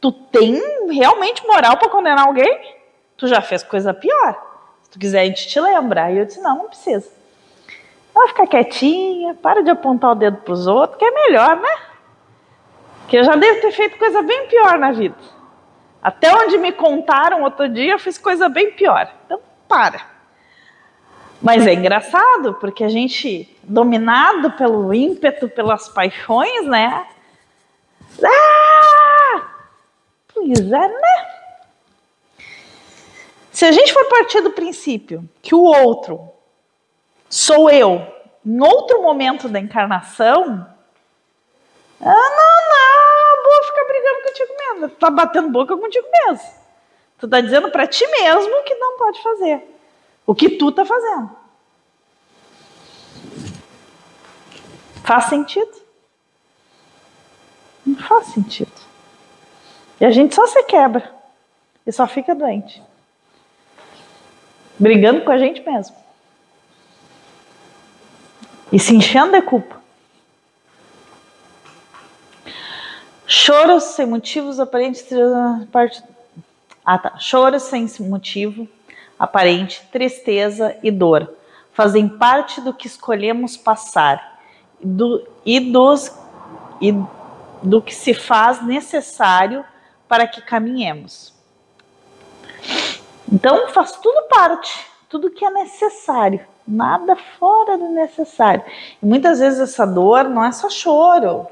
tu 0.00 0.10
tem 0.10 0.60
realmente 0.90 1.46
moral 1.46 1.76
para 1.76 1.90
condenar 1.90 2.26
alguém? 2.26 2.76
Tu 3.18 3.28
já 3.28 3.42
fez 3.42 3.62
coisa 3.62 3.92
pior. 3.92 4.42
Se 4.82 4.90
tu 4.90 4.98
quiser, 4.98 5.20
a 5.20 5.24
gente 5.26 5.46
te 5.46 5.60
lembra. 5.60 6.10
E 6.10 6.18
eu 6.18 6.24
disse, 6.24 6.40
não, 6.40 6.56
não 6.56 6.68
precisa. 6.68 7.10
Vai 8.14 8.28
ficar 8.28 8.46
quietinha, 8.46 9.34
para 9.34 9.62
de 9.62 9.70
apontar 9.70 10.12
o 10.12 10.14
dedo 10.14 10.38
pros 10.38 10.66
outros, 10.66 10.98
que 10.98 11.04
é 11.04 11.10
melhor, 11.10 11.56
né? 11.56 11.78
Que 13.08 13.18
eu 13.18 13.24
já 13.24 13.36
devo 13.36 13.60
ter 13.60 13.72
feito 13.72 13.98
coisa 13.98 14.22
bem 14.22 14.46
pior 14.46 14.78
na 14.78 14.90
vida. 14.90 15.16
Até 16.02 16.34
onde 16.34 16.56
me 16.56 16.72
contaram 16.72 17.42
outro 17.42 17.68
dia, 17.68 17.92
eu 17.92 17.98
fiz 17.98 18.16
coisa 18.16 18.48
bem 18.48 18.72
pior. 18.72 19.12
Então, 19.26 19.38
para. 19.68 20.17
Mas 21.40 21.66
é 21.66 21.72
engraçado, 21.72 22.54
porque 22.54 22.82
a 22.82 22.88
gente, 22.88 23.56
dominado 23.62 24.50
pelo 24.52 24.92
ímpeto, 24.92 25.48
pelas 25.48 25.88
paixões, 25.88 26.66
né? 26.66 27.06
Ah! 28.24 29.50
Pois 30.34 30.58
é, 30.58 30.88
né? 30.88 31.28
Se 33.52 33.64
a 33.64 33.72
gente 33.72 33.92
for 33.92 34.04
partir 34.08 34.40
do 34.40 34.50
princípio 34.50 35.28
que 35.40 35.54
o 35.54 35.62
outro 35.62 36.28
sou 37.28 37.70
eu, 37.70 38.06
em 38.44 38.60
outro 38.60 39.02
momento 39.02 39.48
da 39.48 39.60
encarnação, 39.60 40.66
ah, 42.00 42.04
não, 42.04 42.68
não, 42.68 43.44
vou 43.44 43.62
ficar 43.64 43.84
brigando 43.84 44.22
contigo 44.22 44.54
mesmo. 44.58 44.88
Tá 44.96 45.10
batendo 45.10 45.50
boca 45.50 45.76
contigo 45.76 46.06
mesmo. 46.24 46.48
Tu 47.18 47.28
tá 47.28 47.40
dizendo 47.40 47.70
para 47.70 47.86
ti 47.86 48.06
mesmo 48.08 48.62
que 48.64 48.74
não 48.74 48.96
pode 48.96 49.22
fazer 49.22 49.77
o 50.28 50.34
que 50.34 50.50
tu 50.50 50.70
tá 50.70 50.84
fazendo. 50.84 51.30
Faz 55.02 55.24
sentido? 55.24 55.72
Não 57.86 57.96
faz 57.96 58.26
sentido. 58.26 58.70
E 59.98 60.04
a 60.04 60.10
gente 60.10 60.34
só 60.34 60.46
se 60.46 60.62
quebra 60.64 61.10
e 61.86 61.90
só 61.90 62.06
fica 62.06 62.34
doente 62.34 62.82
brigando 64.78 65.22
com 65.22 65.30
a 65.30 65.38
gente 65.38 65.62
mesmo. 65.62 65.96
E 68.70 68.78
se 68.78 68.94
enchendo 68.94 69.32
de 69.32 69.40
culpa. 69.40 69.80
Choros 73.26 73.82
sem 73.82 74.04
motivos 74.04 74.60
aparentes. 74.60 75.06
Parte... 75.72 76.02
Ah, 76.84 76.98
tá. 76.98 77.18
Choros 77.18 77.62
sem 77.62 77.88
motivo 78.00 78.68
aparente, 79.18 79.86
tristeza 79.90 80.76
e 80.82 80.90
dor 80.90 81.34
fazem 81.78 82.08
parte 82.08 82.60
do 82.60 82.74
que 82.74 82.88
escolhemos 82.88 83.56
passar 83.56 84.40
do, 84.82 85.24
e, 85.46 85.60
dos, 85.60 86.12
e 86.80 86.92
do 87.62 87.80
que 87.80 87.94
se 87.94 88.12
faz 88.12 88.64
necessário 88.66 89.64
para 90.08 90.26
que 90.26 90.42
caminhemos. 90.42 91.32
Então 93.30 93.68
faz 93.68 93.92
tudo 93.92 94.26
parte, 94.28 94.86
tudo 95.08 95.30
que 95.30 95.44
é 95.44 95.50
necessário, 95.50 96.40
nada 96.66 97.14
fora 97.38 97.78
do 97.78 97.90
necessário. 97.90 98.64
E 99.00 99.06
muitas 99.06 99.38
vezes 99.38 99.60
essa 99.60 99.86
dor 99.86 100.24
não 100.24 100.44
é 100.44 100.50
só 100.50 100.68
choro, 100.68 101.46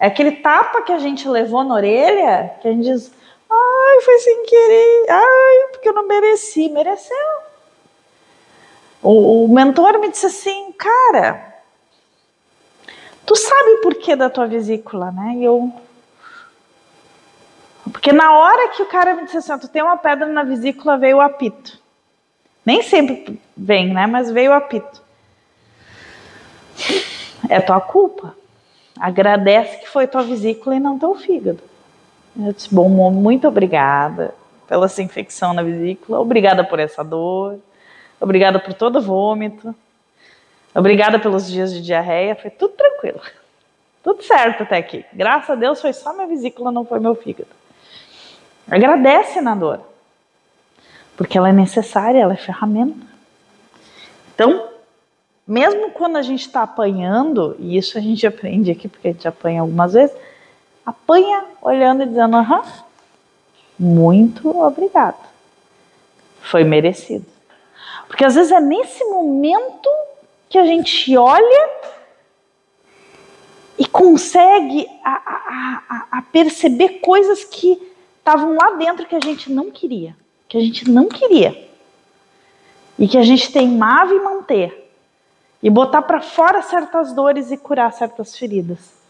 é 0.00 0.06
aquele 0.06 0.32
tapa 0.32 0.80
que 0.80 0.92
a 0.92 0.98
gente 0.98 1.28
levou 1.28 1.62
na 1.62 1.74
orelha, 1.74 2.54
que 2.62 2.68
a 2.68 2.72
gente 2.72 2.84
diz, 2.84 3.12
foi 4.04 4.18
sem 4.18 4.44
querer, 4.44 5.06
ai, 5.10 5.68
porque 5.70 5.88
eu 5.88 5.94
não 5.94 6.06
mereci, 6.06 6.68
mereceu. 6.68 7.16
O, 9.02 9.44
o 9.44 9.48
mentor 9.48 9.98
me 9.98 10.08
disse 10.08 10.26
assim, 10.26 10.72
cara, 10.72 11.54
tu 13.26 13.34
sabe 13.34 13.78
por 13.82 13.94
que 13.94 14.14
da 14.14 14.30
tua 14.30 14.46
vesícula, 14.46 15.10
né? 15.10 15.34
E 15.36 15.44
eu, 15.44 15.72
porque 17.90 18.12
na 18.12 18.32
hora 18.36 18.68
que 18.68 18.82
o 18.82 18.86
cara 18.86 19.14
me 19.14 19.24
disse 19.24 19.38
assim, 19.38 19.58
tu 19.58 19.68
tem 19.68 19.82
uma 19.82 19.96
pedra 19.96 20.26
na 20.26 20.44
vesícula, 20.44 20.96
veio 20.96 21.16
o 21.16 21.20
apito. 21.20 21.80
Nem 22.64 22.82
sempre 22.82 23.40
vem, 23.56 23.92
né? 23.92 24.06
Mas 24.06 24.30
veio 24.30 24.52
o 24.52 24.54
apito. 24.54 25.02
É 27.48 27.60
tua 27.60 27.80
culpa. 27.80 28.36
Agradece 28.98 29.78
que 29.78 29.88
foi 29.88 30.06
tua 30.06 30.22
vesícula 30.22 30.76
e 30.76 30.80
não 30.80 30.98
teu 30.98 31.14
fígado. 31.16 31.71
Eu 32.36 32.52
disse, 32.52 32.74
bom, 32.74 32.88
muito 33.10 33.46
obrigada 33.46 34.34
pela 34.66 34.86
essa 34.86 35.02
infecção 35.02 35.52
na 35.52 35.62
vesícula, 35.62 36.18
obrigada 36.18 36.64
por 36.64 36.78
essa 36.78 37.04
dor, 37.04 37.58
obrigada 38.18 38.58
por 38.58 38.72
todo 38.72 38.98
o 38.98 39.02
vômito, 39.02 39.74
obrigada 40.74 41.18
pelos 41.18 41.46
dias 41.46 41.72
de 41.72 41.82
diarreia, 41.82 42.34
foi 42.34 42.50
tudo 42.50 42.72
tranquilo. 42.74 43.20
Tudo 44.02 44.22
certo 44.22 44.62
até 44.62 44.78
aqui. 44.78 45.04
Graças 45.12 45.50
a 45.50 45.54
Deus 45.54 45.80
foi 45.80 45.92
só 45.92 46.12
minha 46.12 46.26
vesícula, 46.26 46.72
não 46.72 46.84
foi 46.84 46.98
meu 46.98 47.14
fígado. 47.14 47.50
Agradece 48.68 49.40
na 49.40 49.54
dor, 49.54 49.80
porque 51.16 51.36
ela 51.36 51.50
é 51.50 51.52
necessária, 51.52 52.18
ela 52.18 52.32
é 52.32 52.36
ferramenta. 52.36 53.06
Então, 54.34 54.68
mesmo 55.46 55.90
quando 55.90 56.16
a 56.16 56.22
gente 56.22 56.46
está 56.46 56.62
apanhando, 56.62 57.54
e 57.58 57.76
isso 57.76 57.98
a 57.98 58.00
gente 58.00 58.26
aprende 58.26 58.70
aqui, 58.70 58.88
porque 58.88 59.08
a 59.08 59.12
gente 59.12 59.28
apanha 59.28 59.60
algumas 59.60 59.92
vezes, 59.92 60.16
apanha 60.84 61.44
olhando 61.60 62.02
e 62.02 62.06
dizendo, 62.06 62.36
aham, 62.36 62.62
muito 63.78 64.48
obrigado. 64.58 65.18
Foi 66.40 66.64
merecido. 66.64 67.26
Porque 68.06 68.24
às 68.24 68.34
vezes 68.34 68.52
é 68.52 68.60
nesse 68.60 69.04
momento 69.04 69.88
que 70.48 70.58
a 70.58 70.66
gente 70.66 71.16
olha 71.16 71.70
e 73.78 73.86
consegue 73.86 74.86
a, 75.02 75.10
a, 75.10 75.82
a, 75.88 76.18
a 76.18 76.22
perceber 76.22 77.00
coisas 77.00 77.42
que 77.42 77.80
estavam 78.18 78.54
lá 78.54 78.72
dentro 78.72 79.06
que 79.06 79.16
a 79.16 79.20
gente 79.20 79.50
não 79.50 79.70
queria, 79.70 80.14
que 80.48 80.56
a 80.56 80.60
gente 80.60 80.88
não 80.90 81.08
queria. 81.08 81.70
E 82.98 83.08
que 83.08 83.18
a 83.18 83.22
gente 83.22 83.50
teimava 83.50 84.12
em 84.12 84.22
manter. 84.22 84.92
E 85.62 85.70
botar 85.70 86.02
para 86.02 86.20
fora 86.20 86.62
certas 86.62 87.12
dores 87.12 87.50
e 87.50 87.56
curar 87.56 87.92
certas 87.92 88.36
feridas. 88.36 89.01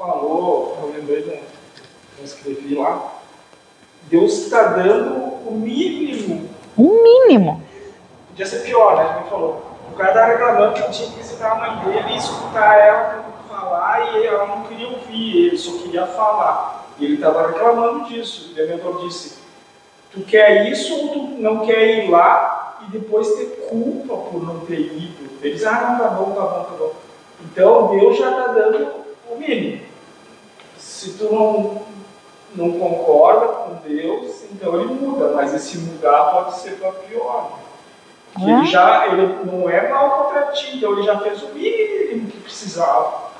Falou, 0.00 0.78
eu 0.82 0.94
lembrei, 0.96 1.22
da, 1.24 1.34
eu 1.34 2.24
escrevi 2.24 2.74
lá. 2.74 3.16
Deus 4.04 4.32
está 4.32 4.62
dando 4.68 5.12
o 5.46 5.52
mínimo. 5.52 6.48
O 6.74 7.02
mínimo. 7.02 7.62
Podia 8.28 8.46
ser 8.46 8.60
pior, 8.60 8.96
né? 8.96 9.18
Ele 9.20 9.28
falou. 9.28 9.62
O 9.92 9.94
cara 9.94 10.14
tá 10.14 10.24
reclamando 10.24 10.72
que 10.72 10.90
tinha 10.90 11.10
que 11.10 11.16
visitar 11.18 11.52
a 11.52 11.54
mãe 11.56 11.84
dele 11.84 12.14
e 12.14 12.16
escutar 12.16 12.78
ela 12.78 13.24
falar 13.46 14.16
e 14.16 14.26
ela 14.26 14.46
não 14.46 14.62
queria 14.62 14.88
ouvir, 14.88 15.48
ele 15.48 15.58
só 15.58 15.72
queria 15.82 16.06
falar. 16.06 16.88
E 16.98 17.04
ele 17.04 17.14
estava 17.16 17.48
reclamando 17.48 18.06
disso. 18.06 18.54
O 18.58 18.68
mentor 18.68 19.06
disse: 19.06 19.36
Tu 20.12 20.22
quer 20.22 20.66
isso 20.70 20.94
ou 20.94 21.08
tu 21.08 21.22
não 21.42 21.66
quer 21.66 22.06
ir 22.06 22.10
lá 22.10 22.78
e 22.88 22.90
depois 22.90 23.34
ter 23.34 23.68
culpa 23.68 24.16
por 24.16 24.42
não 24.42 24.60
ter 24.60 24.80
ido? 24.80 25.28
Eles, 25.42 25.62
ah, 25.66 25.98
não, 25.98 25.98
tá 25.98 26.14
bom, 26.14 26.30
tá 26.30 26.40
bom, 26.40 26.64
tá 26.64 26.76
bom. 26.78 26.92
Então 27.44 27.88
Deus 27.88 28.16
já 28.16 28.30
está 28.30 28.46
dando 28.46 28.88
o 29.30 29.36
mínimo. 29.36 29.89
Se 31.00 31.14
tu 31.14 31.34
não, 31.34 31.80
não 32.54 32.78
concorda 32.78 33.46
com 33.46 33.88
Deus, 33.88 34.44
então 34.52 34.78
ele 34.78 34.92
muda, 34.92 35.32
mas 35.34 35.54
esse 35.54 35.78
mudar 35.78 36.24
pode 36.24 36.58
ser 36.58 36.72
para 36.72 36.92
pior. 36.92 37.58
Porque 38.34 38.50
ele 38.50 38.66
já 38.66 39.06
ele 39.06 39.38
não 39.50 39.70
é 39.70 39.88
mal 39.88 40.24
contra 40.24 40.52
ti, 40.52 40.76
então 40.76 40.92
ele 40.92 41.04
já 41.04 41.18
fez 41.20 41.42
o 41.42 41.54
mínimo 41.54 42.30
que 42.30 42.40
precisava. 42.40 43.30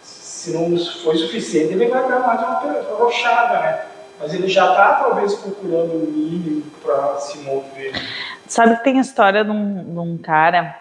Se 0.00 0.52
não 0.52 0.78
foi 0.78 1.16
suficiente, 1.16 1.72
ele 1.72 1.88
vai 1.88 2.08
dar 2.08 2.20
mais 2.20 2.40
uma 2.40 2.96
rochada, 2.96 3.62
né? 3.62 3.86
Mas 4.20 4.32
ele 4.32 4.46
já 4.46 4.70
está 4.70 5.00
talvez 5.02 5.34
procurando 5.34 5.94
o 5.94 6.12
mínimo 6.12 6.62
para 6.80 7.18
se 7.18 7.38
mover. 7.38 8.00
Sabe 8.46 8.76
que 8.76 8.84
tem 8.84 8.98
a 8.98 9.02
história 9.02 9.44
de 9.44 9.50
um, 9.50 9.92
de 9.92 9.98
um 9.98 10.16
cara 10.18 10.78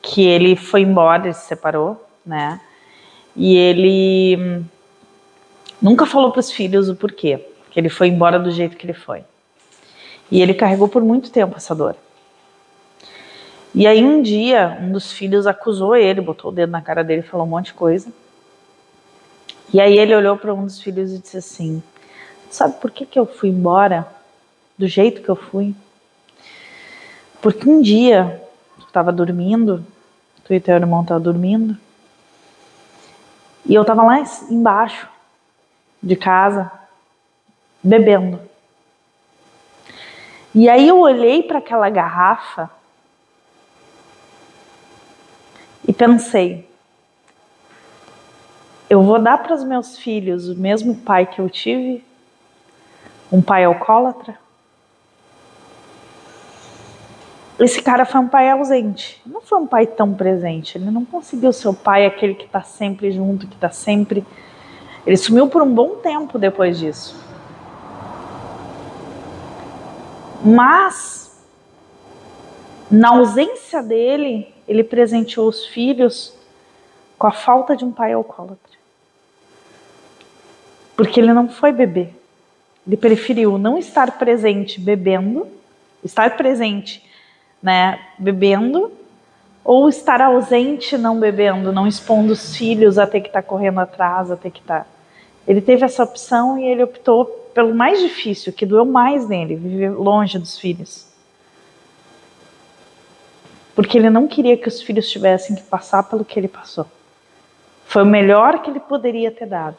que 0.00 0.24
ele 0.24 0.54
foi 0.54 0.82
embora, 0.82 1.24
ele 1.24 1.34
se 1.34 1.48
separou, 1.48 2.00
né? 2.24 2.60
E 3.34 3.56
ele 3.56 4.70
nunca 5.82 6.06
falou 6.06 6.30
para 6.30 6.40
os 6.40 6.50
filhos 6.50 6.88
o 6.88 6.94
porquê, 6.94 7.44
que 7.70 7.80
ele 7.80 7.88
foi 7.88 8.08
embora 8.08 8.38
do 8.38 8.50
jeito 8.50 8.76
que 8.76 8.86
ele 8.86 8.94
foi. 8.94 9.24
E 10.30 10.40
ele 10.40 10.54
carregou 10.54 10.88
por 10.88 11.02
muito 11.02 11.30
tempo 11.30 11.56
essa 11.56 11.74
dor. 11.74 11.96
E 13.74 13.86
aí 13.86 14.04
um 14.04 14.22
dia, 14.22 14.78
um 14.80 14.92
dos 14.92 15.10
filhos 15.10 15.46
acusou 15.46 15.96
ele, 15.96 16.20
botou 16.20 16.50
o 16.50 16.54
dedo 16.54 16.70
na 16.70 16.80
cara 16.80 17.02
dele, 17.02 17.22
falou 17.22 17.46
um 17.46 17.50
monte 17.50 17.66
de 17.66 17.74
coisa. 17.74 18.10
E 19.72 19.80
aí 19.80 19.98
ele 19.98 20.14
olhou 20.14 20.36
para 20.36 20.54
um 20.54 20.64
dos 20.64 20.80
filhos 20.80 21.12
e 21.12 21.18
disse 21.18 21.38
assim: 21.38 21.82
Sabe 22.50 22.78
por 22.80 22.90
que, 22.90 23.06
que 23.06 23.18
eu 23.18 23.24
fui 23.24 23.48
embora 23.48 24.06
do 24.76 24.86
jeito 24.86 25.22
que 25.22 25.28
eu 25.28 25.36
fui? 25.36 25.74
Porque 27.40 27.68
um 27.68 27.80
dia 27.80 28.42
tu 28.78 28.86
estava 28.86 29.10
dormindo, 29.10 29.84
tu 30.44 30.52
e 30.52 30.60
teu 30.60 30.76
irmão 30.76 31.00
estavam 31.00 31.22
dormindo, 31.22 31.76
e 33.64 33.74
eu 33.74 33.82
estava 33.82 34.02
lá 34.02 34.22
embaixo 34.50 35.08
de 36.02 36.16
casa, 36.16 36.70
bebendo. 37.82 38.40
E 40.54 40.68
aí 40.68 40.88
eu 40.88 40.98
olhei 40.98 41.42
para 41.42 41.58
aquela 41.58 41.88
garrafa 41.88 42.70
e 45.86 45.92
pensei: 45.92 46.68
eu 48.92 49.02
vou 49.02 49.18
dar 49.18 49.38
para 49.38 49.54
os 49.54 49.64
meus 49.64 49.96
filhos 49.96 50.50
o 50.50 50.54
mesmo 50.54 50.96
pai 50.96 51.24
que 51.24 51.40
eu 51.40 51.48
tive? 51.48 52.04
Um 53.32 53.40
pai 53.40 53.64
alcoólatra? 53.64 54.38
Esse 57.58 57.80
cara 57.80 58.04
foi 58.04 58.20
um 58.20 58.28
pai 58.28 58.50
ausente, 58.50 59.22
não 59.24 59.40
foi 59.40 59.58
um 59.58 59.66
pai 59.66 59.86
tão 59.86 60.12
presente. 60.12 60.76
Ele 60.76 60.90
não 60.90 61.06
conseguiu 61.06 61.52
ser 61.52 61.68
o 61.68 61.74
pai, 61.74 62.04
aquele 62.04 62.34
que 62.34 62.44
está 62.44 62.60
sempre 62.62 63.10
junto, 63.10 63.46
que 63.46 63.54
está 63.54 63.70
sempre. 63.70 64.26
Ele 65.06 65.16
sumiu 65.16 65.48
por 65.48 65.62
um 65.62 65.74
bom 65.74 65.96
tempo 65.96 66.38
depois 66.38 66.78
disso. 66.78 67.20
Mas, 70.44 71.40
na 72.90 73.10
ausência 73.10 73.82
dele, 73.82 74.52
ele 74.66 74.84
presenteou 74.84 75.48
os 75.48 75.66
filhos 75.66 76.34
com 77.18 77.26
a 77.26 77.32
falta 77.32 77.76
de 77.76 77.84
um 77.84 77.92
pai 77.92 78.12
alcoólatra. 78.12 78.72
Porque 80.96 81.20
ele 81.20 81.32
não 81.32 81.48
foi 81.48 81.72
beber. 81.72 82.14
Ele 82.86 82.96
preferiu 82.96 83.58
não 83.58 83.78
estar 83.78 84.18
presente 84.18 84.80
bebendo, 84.80 85.46
estar 86.02 86.36
presente, 86.36 87.04
né, 87.62 88.00
bebendo, 88.18 88.90
ou 89.64 89.88
estar 89.88 90.20
ausente 90.20 90.98
não 90.98 91.18
bebendo, 91.18 91.72
não 91.72 91.86
expondo 91.86 92.32
os 92.32 92.56
filhos 92.56 92.98
a 92.98 93.06
ter 93.06 93.20
que 93.20 93.28
estar 93.28 93.42
correndo 93.42 93.80
atrás, 93.80 94.30
a 94.30 94.36
ter 94.36 94.50
que 94.50 94.60
estar. 94.60 94.86
Ele 95.46 95.60
teve 95.60 95.84
essa 95.84 96.02
opção 96.02 96.58
e 96.58 96.64
ele 96.64 96.82
optou 96.82 97.24
pelo 97.54 97.74
mais 97.74 98.00
difícil, 98.00 98.52
que 98.52 98.64
doeu 98.64 98.84
mais 98.84 99.28
nele, 99.28 99.56
viver 99.56 99.90
longe 99.90 100.38
dos 100.38 100.58
filhos 100.58 101.12
porque 103.74 103.96
ele 103.96 104.10
não 104.10 104.26
queria 104.28 104.56
que 104.56 104.68
os 104.68 104.82
filhos 104.82 105.10
tivessem 105.10 105.56
que 105.56 105.62
passar 105.62 106.02
pelo 106.04 106.24
que 106.24 106.38
ele 106.38 106.48
passou. 106.48 106.86
Foi 107.86 108.02
o 108.02 108.06
melhor 108.06 108.62
que 108.62 108.70
ele 108.70 108.80
poderia 108.80 109.30
ter 109.30 109.46
dado. 109.46 109.78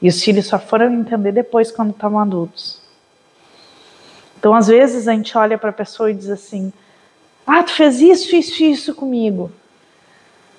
E 0.00 0.08
os 0.08 0.22
filhos 0.22 0.46
só 0.46 0.58
foram 0.58 0.92
entender 0.92 1.32
depois 1.32 1.70
quando 1.70 1.90
estavam 1.90 2.18
adultos. 2.18 2.80
Então, 4.38 4.54
às 4.54 4.66
vezes, 4.66 5.08
a 5.08 5.12
gente 5.12 5.36
olha 5.36 5.56
para 5.56 5.70
a 5.70 5.74
pessoa 5.74 6.10
e 6.10 6.14
diz 6.14 6.28
assim: 6.28 6.72
Ah, 7.46 7.62
tu 7.62 7.72
fez 7.72 8.00
isso, 8.00 8.34
isso, 8.34 8.64
isso 8.64 8.94
comigo. 8.94 9.50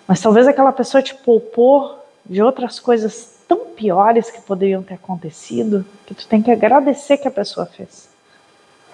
Mas 0.08 0.22
talvez 0.22 0.48
aquela 0.48 0.72
pessoa 0.72 1.02
te 1.02 1.14
poupou 1.14 2.04
de 2.26 2.42
outras 2.42 2.80
coisas 2.80 3.36
tão 3.48 3.66
piores 3.68 4.32
que 4.32 4.42
poderiam 4.42 4.82
ter 4.82 4.96
acontecido, 4.96 5.86
que 6.06 6.16
tu 6.16 6.28
tem 6.28 6.42
que 6.42 6.52
agradecer 6.52 7.18
que 7.18 7.28
a 7.28 7.32
pessoa 7.32 7.66
fez. 7.66 8.10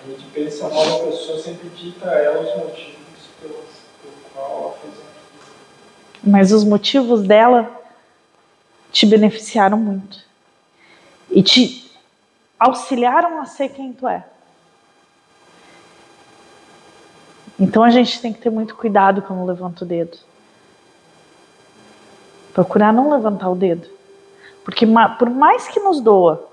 A 0.03 0.09
gente 0.09 0.25
pensa 0.33 0.67
mal 0.67 0.85
da 0.85 1.05
pessoa, 1.05 1.39
sempre 1.39 1.69
dita 1.69 2.09
a 2.09 2.19
ela 2.19 2.41
os 2.41 2.57
motivos 2.57 3.03
mas 6.23 6.53
os 6.53 6.63
motivos 6.63 7.21
dela 7.23 7.69
te 8.91 9.05
beneficiaram 9.05 9.77
muito 9.77 10.23
e 11.29 11.43
te 11.43 11.91
auxiliaram 12.57 13.41
a 13.41 13.45
ser 13.45 13.69
quem 13.69 13.91
tu 13.91 14.07
é. 14.07 14.23
Então 17.59 17.83
a 17.83 17.89
gente 17.89 18.21
tem 18.21 18.33
que 18.33 18.39
ter 18.39 18.49
muito 18.49 18.75
cuidado 18.75 19.21
quando 19.21 19.45
levanta 19.45 19.83
o 19.83 19.87
dedo. 19.87 20.17
Procurar 22.53 22.91
não 22.91 23.11
levantar 23.11 23.49
o 23.49 23.55
dedo. 23.55 23.87
Porque 24.63 24.85
por 25.17 25.29
mais 25.29 25.67
que 25.67 25.79
nos 25.79 25.99
doa, 25.99 26.47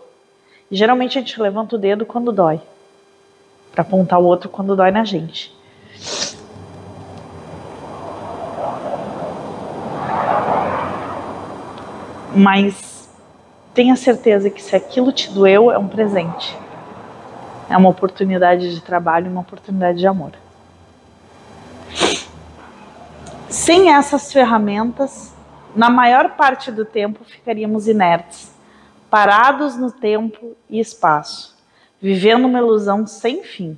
geralmente 0.70 1.18
a 1.18 1.20
gente 1.20 1.40
levanta 1.40 1.76
o 1.76 1.78
dedo 1.78 2.04
quando 2.04 2.32
dói. 2.32 2.60
Para 3.72 3.82
apontar 3.82 4.20
o 4.20 4.24
outro 4.24 4.48
quando 4.48 4.76
dói 4.76 4.90
na 4.90 5.04
gente. 5.04 5.58
mas 12.34 13.08
tenha 13.74 13.96
certeza 13.96 14.50
que 14.50 14.62
se 14.62 14.74
aquilo 14.74 15.12
te 15.12 15.30
doeu, 15.30 15.70
é 15.70 15.78
um 15.78 15.88
presente. 15.88 16.56
É 17.68 17.76
uma 17.76 17.88
oportunidade 17.88 18.74
de 18.74 18.80
trabalho, 18.80 19.30
uma 19.30 19.40
oportunidade 19.40 19.98
de 19.98 20.06
amor. 20.06 20.32
Sem 23.50 23.92
essas 23.92 24.32
ferramentas, 24.32 25.32
na 25.74 25.90
maior 25.90 26.36
parte 26.36 26.70
do 26.70 26.84
tempo 26.84 27.24
ficaríamos 27.24 27.88
inertes, 27.88 28.48
parados 29.10 29.76
no 29.76 29.90
tempo 29.90 30.56
e 30.68 30.78
espaço, 30.78 31.56
vivendo 32.00 32.44
uma 32.44 32.60
ilusão 32.60 33.08
sem 33.08 33.42
fim. 33.42 33.76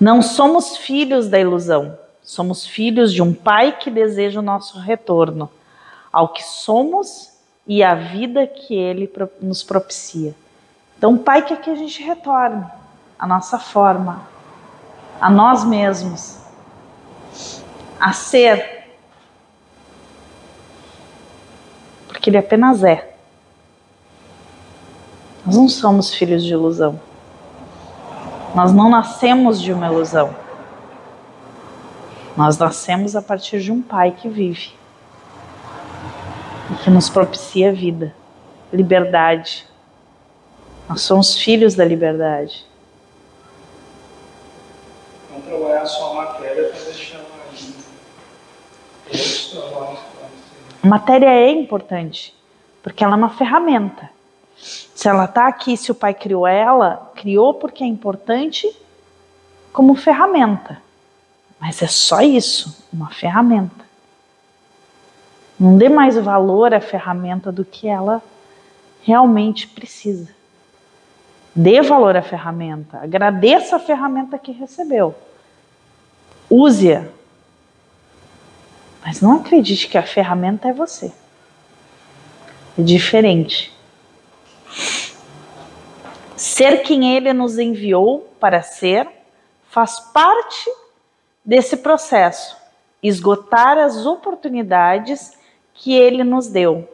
Não 0.00 0.22
somos 0.22 0.78
filhos 0.78 1.28
da 1.28 1.38
ilusão, 1.38 1.98
somos 2.22 2.66
filhos 2.66 3.12
de 3.12 3.20
um 3.20 3.34
pai 3.34 3.76
que 3.78 3.90
deseja 3.90 4.40
o 4.40 4.42
nosso 4.42 4.78
retorno 4.78 5.50
ao 6.10 6.28
que 6.28 6.42
somos 6.42 7.30
e 7.66 7.82
à 7.82 7.94
vida 7.94 8.46
que 8.46 8.74
Ele 8.74 9.12
nos 9.38 9.62
propicia. 9.62 10.34
Então, 10.96 11.14
o 11.14 11.18
Pai 11.18 11.42
quer 11.42 11.60
que 11.60 11.70
a 11.70 11.74
gente 11.74 12.02
retorne 12.02 12.64
à 13.18 13.26
nossa 13.26 13.58
forma, 13.58 14.22
a 15.20 15.30
nós 15.30 15.62
mesmos, 15.64 16.40
a 18.00 18.12
ser, 18.12 18.88
porque 22.08 22.30
Ele 22.30 22.38
apenas 22.38 22.82
é. 22.82 23.14
Nós 25.44 25.56
não 25.56 25.68
somos 25.68 26.14
filhos 26.14 26.42
de 26.42 26.52
ilusão. 26.52 27.00
Nós 28.54 28.72
não 28.72 28.90
nascemos 28.90 29.60
de 29.60 29.72
uma 29.72 29.86
ilusão. 29.86 30.34
Nós 32.36 32.58
nascemos 32.58 33.14
a 33.14 33.22
partir 33.22 33.60
de 33.60 33.70
um 33.70 33.82
pai 33.82 34.12
que 34.12 34.28
vive 34.28 34.72
e 36.70 36.74
que 36.82 36.90
nos 36.90 37.08
propicia 37.08 37.72
vida, 37.72 38.14
liberdade. 38.72 39.66
Nós 40.88 41.02
somos 41.02 41.36
filhos 41.36 41.74
da 41.74 41.84
liberdade. 41.84 42.64
Não 45.32 45.40
trabalhar 45.40 45.86
só 45.86 46.12
a 46.12 46.14
matéria 46.14 46.68
para 46.70 46.80
deixar 46.80 47.18
mais. 47.18 47.74
A 50.82 50.86
matéria 50.86 51.28
é 51.28 51.50
importante, 51.50 52.34
porque 52.82 53.04
ela 53.04 53.14
é 53.14 53.16
uma 53.16 53.30
ferramenta. 53.30 54.10
Se 54.56 55.08
ela 55.08 55.24
está 55.24 55.46
aqui, 55.46 55.76
se 55.76 55.90
o 55.90 55.94
pai 55.94 56.14
criou 56.14 56.46
ela, 56.46 57.10
criou 57.14 57.54
porque 57.54 57.82
é 57.82 57.86
importante 57.86 58.70
como 59.72 59.94
ferramenta. 59.94 60.80
Mas 61.58 61.82
é 61.82 61.86
só 61.86 62.20
isso, 62.20 62.86
uma 62.92 63.10
ferramenta. 63.10 63.84
Não 65.58 65.76
dê 65.76 65.88
mais 65.88 66.16
valor 66.16 66.72
à 66.72 66.80
ferramenta 66.80 67.52
do 67.52 67.64
que 67.64 67.86
ela 67.86 68.22
realmente 69.02 69.66
precisa. 69.66 70.28
Dê 71.54 71.82
valor 71.82 72.16
à 72.16 72.22
ferramenta, 72.22 72.98
agradeça 72.98 73.76
a 73.76 73.78
ferramenta 73.78 74.38
que 74.38 74.52
recebeu. 74.52 75.14
Use-a. 76.48 77.19
Mas 79.04 79.20
não 79.20 79.36
acredite 79.36 79.88
que 79.88 79.96
a 79.96 80.02
ferramenta 80.02 80.68
é 80.68 80.72
você. 80.72 81.12
É 82.78 82.82
diferente. 82.82 83.74
Ser 86.36 86.82
quem 86.82 87.16
ele 87.16 87.32
nos 87.32 87.58
enviou 87.58 88.20
para 88.38 88.62
ser 88.62 89.08
faz 89.68 90.00
parte 90.00 90.70
desse 91.44 91.78
processo. 91.78 92.56
Esgotar 93.02 93.78
as 93.78 94.04
oportunidades 94.06 95.38
que 95.74 95.94
ele 95.94 96.22
nos 96.22 96.48
deu 96.48 96.88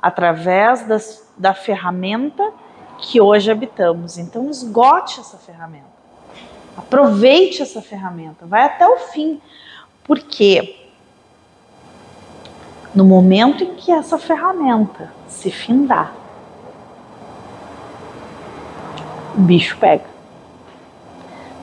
através 0.00 0.86
das, 0.86 1.28
da 1.36 1.54
ferramenta 1.54 2.52
que 2.98 3.20
hoje 3.20 3.50
habitamos. 3.50 4.18
Então, 4.18 4.50
esgote 4.50 5.20
essa 5.20 5.36
ferramenta. 5.36 5.96
Aproveite 6.76 7.62
essa 7.62 7.80
ferramenta. 7.80 8.46
Vai 8.46 8.64
até 8.64 8.86
o 8.86 8.98
fim. 8.98 9.40
Porque 10.04 10.85
no 12.96 13.04
momento 13.04 13.62
em 13.62 13.74
que 13.74 13.92
essa 13.92 14.18
ferramenta 14.18 15.12
se 15.28 15.50
findar, 15.50 16.14
o 19.36 19.40
bicho 19.42 19.76
pega. 19.76 20.06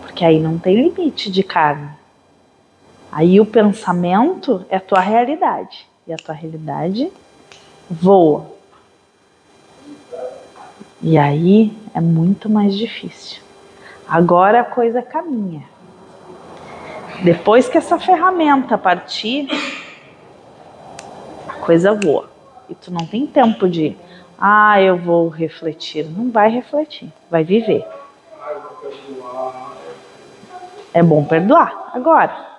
Porque 0.02 0.24
aí 0.24 0.40
não 0.40 0.60
tem 0.60 0.76
limite 0.76 1.32
de 1.32 1.42
carne. 1.42 1.90
Aí 3.12 3.42
o 3.42 3.48
pensamento 3.48 4.64
é 4.70 4.78
a 4.78 4.80
tua 4.80 5.00
realidade. 5.00 5.88
E 6.06 6.14
a 6.14 6.18
tua 6.18 6.36
realidade 6.36 7.12
voa. 7.90 8.46
E 11.02 11.18
aí 11.18 11.76
é 11.96 12.00
muito 12.00 12.48
mais 12.48 12.78
difícil. 12.78 13.42
Agora 14.08 14.60
a 14.60 14.64
coisa 14.64 15.02
caminha. 15.02 15.64
Depois 17.24 17.68
que 17.68 17.78
essa 17.78 17.98
ferramenta 17.98 18.78
partir, 18.78 19.48
coisa 21.66 21.94
voa. 21.94 22.30
E 22.70 22.76
tu 22.76 22.92
não 22.92 23.06
tem 23.06 23.26
tempo 23.26 23.68
de, 23.68 23.98
ah, 24.40 24.82
eu 24.82 24.98
vou 24.98 25.30
refletir. 25.30 26.06
Não 26.06 26.32
vai 26.32 26.50
refletir, 26.50 27.12
vai 27.30 27.44
viver. 27.44 27.86
É 30.94 31.02
bom 31.02 31.24
perdoar 31.24 31.92
agora. 31.94 32.54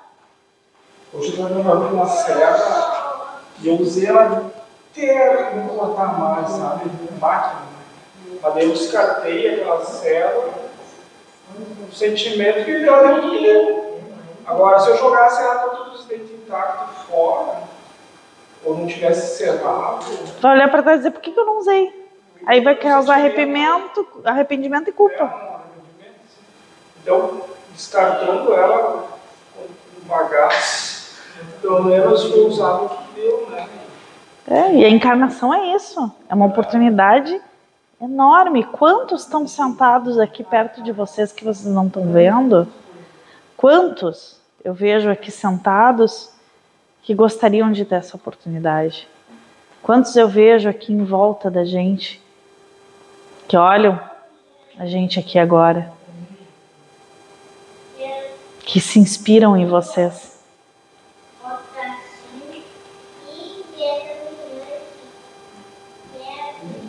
Hoje 1.13 1.39
eu 1.39 1.47
estava 1.47 1.87
uma 1.87 2.07
serra 2.07 3.41
e 3.61 3.69
eu 3.69 3.75
usei 3.81 4.07
ela 4.07 4.51
inteira 4.91 5.45
para 5.45 5.69
cortar 5.69 6.19
mais, 6.19 6.49
sabe? 6.49 6.91
Máquina. 7.21 7.63
Mas 8.43 8.55
daí 8.55 8.65
eu 8.65 8.73
descartei 8.73 9.55
aquela 9.55 9.85
célula 9.85 10.65
um 11.59 11.93
sentimento 11.93 12.65
que 12.65 12.81
deu 12.81 13.07
dentro 13.07 13.31
de. 13.31 13.85
Agora, 14.47 14.79
se 14.81 14.91
eu 14.91 14.97
jogasse 14.97 15.43
ela 15.43 15.55
com 15.57 15.77
todos 15.77 16.01
os 16.01 16.07
dentes 16.07 16.31
intactos 16.31 17.05
fora, 17.05 17.63
ou 18.65 18.79
não 18.79 18.87
tivesse 18.87 19.39
cerrado. 19.39 20.05
Vai 20.41 20.55
olhar 20.55 20.71
para 20.71 20.83
trás 20.83 20.97
e 20.97 20.99
dizer: 21.01 21.11
por 21.11 21.21
que, 21.21 21.33
que 21.33 21.39
eu 21.39 21.47
não 21.47 21.59
usei? 21.59 22.05
Aí 22.47 22.61
vai 22.61 22.75
causar 22.75 23.15
arrependimento, 23.15 24.07
arrependimento 24.25 24.89
e 24.89 24.93
culpa. 24.93 25.63
Então, 27.03 27.43
descartando 27.73 28.53
ela 28.55 29.07
com 29.55 30.09
bagaço, 30.09 31.19
pelo 31.61 31.85
menos 31.85 32.25
foi 32.25 32.41
usado 32.47 32.87
o 32.87 32.89
que 32.89 33.21
deu, 33.21 33.49
né? 33.51 33.69
É, 34.47 34.75
e 34.75 34.85
a 34.85 34.91
encarnação 34.91 35.55
é 35.55 35.75
isso. 35.75 36.13
É 36.29 36.35
uma 36.35 36.47
oportunidade 36.47 37.41
enorme. 38.01 38.65
Quantos 38.65 39.23
estão 39.23 39.47
sentados 39.47 40.19
aqui 40.19 40.45
perto 40.45 40.83
de 40.83 40.93
vocês 40.93 41.33
que 41.33 41.45
vocês 41.45 41.73
não 41.73 41.87
estão 41.87 42.13
vendo? 42.13 42.69
Quantos 43.57 44.41
eu 44.63 44.75
vejo 44.75 45.11
aqui 45.11 45.31
sentados 45.31 46.34
que 47.05 47.15
gostariam 47.15 47.71
de 47.71 47.85
ter 47.85 47.97
essa 47.97 48.17
oportunidade? 48.17 49.07
Quantos 49.83 50.17
eu 50.17 50.27
vejo 50.27 50.69
aqui 50.69 50.93
em 50.93 51.05
volta 51.05 51.51
da 51.51 51.65
gente 51.65 52.21
que 53.47 53.57
olham 53.57 54.01
a 54.79 54.87
gente 54.87 55.21
aqui 55.21 55.39
agora, 55.39 55.93
que 58.61 58.81
se 58.81 58.99
inspiram 58.99 59.57
em 59.57 59.67
vocês? 59.67 60.35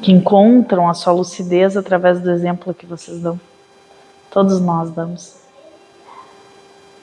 que 0.01 0.11
encontram 0.11 0.87
a 0.87 0.93
sua 0.93 1.11
lucidez 1.11 1.75
através 1.75 2.21
do 2.21 2.29
exemplo 2.29 2.75
que 2.75 2.85
vocês 2.85 3.19
dão. 3.21 3.39
Todos 4.29 4.61
nós 4.61 4.91
damos. 4.91 5.44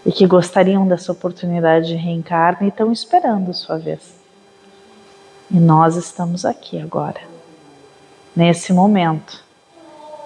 E 0.05 0.11
que 0.11 0.27
gostariam 0.27 0.87
dessa 0.87 1.13
oportunidade 1.13 1.89
de 1.89 1.95
reencarnar 1.95 2.65
e 2.65 2.69
estão 2.69 2.91
esperando 2.91 3.55
sua 3.55 3.79
vez. 3.79 4.15
E 5.51 5.61
nós 5.61 5.97
estamos 5.97 6.45
aqui 6.45 6.81
agora, 6.81 7.21
nesse 8.35 8.73
momento. 8.73 9.45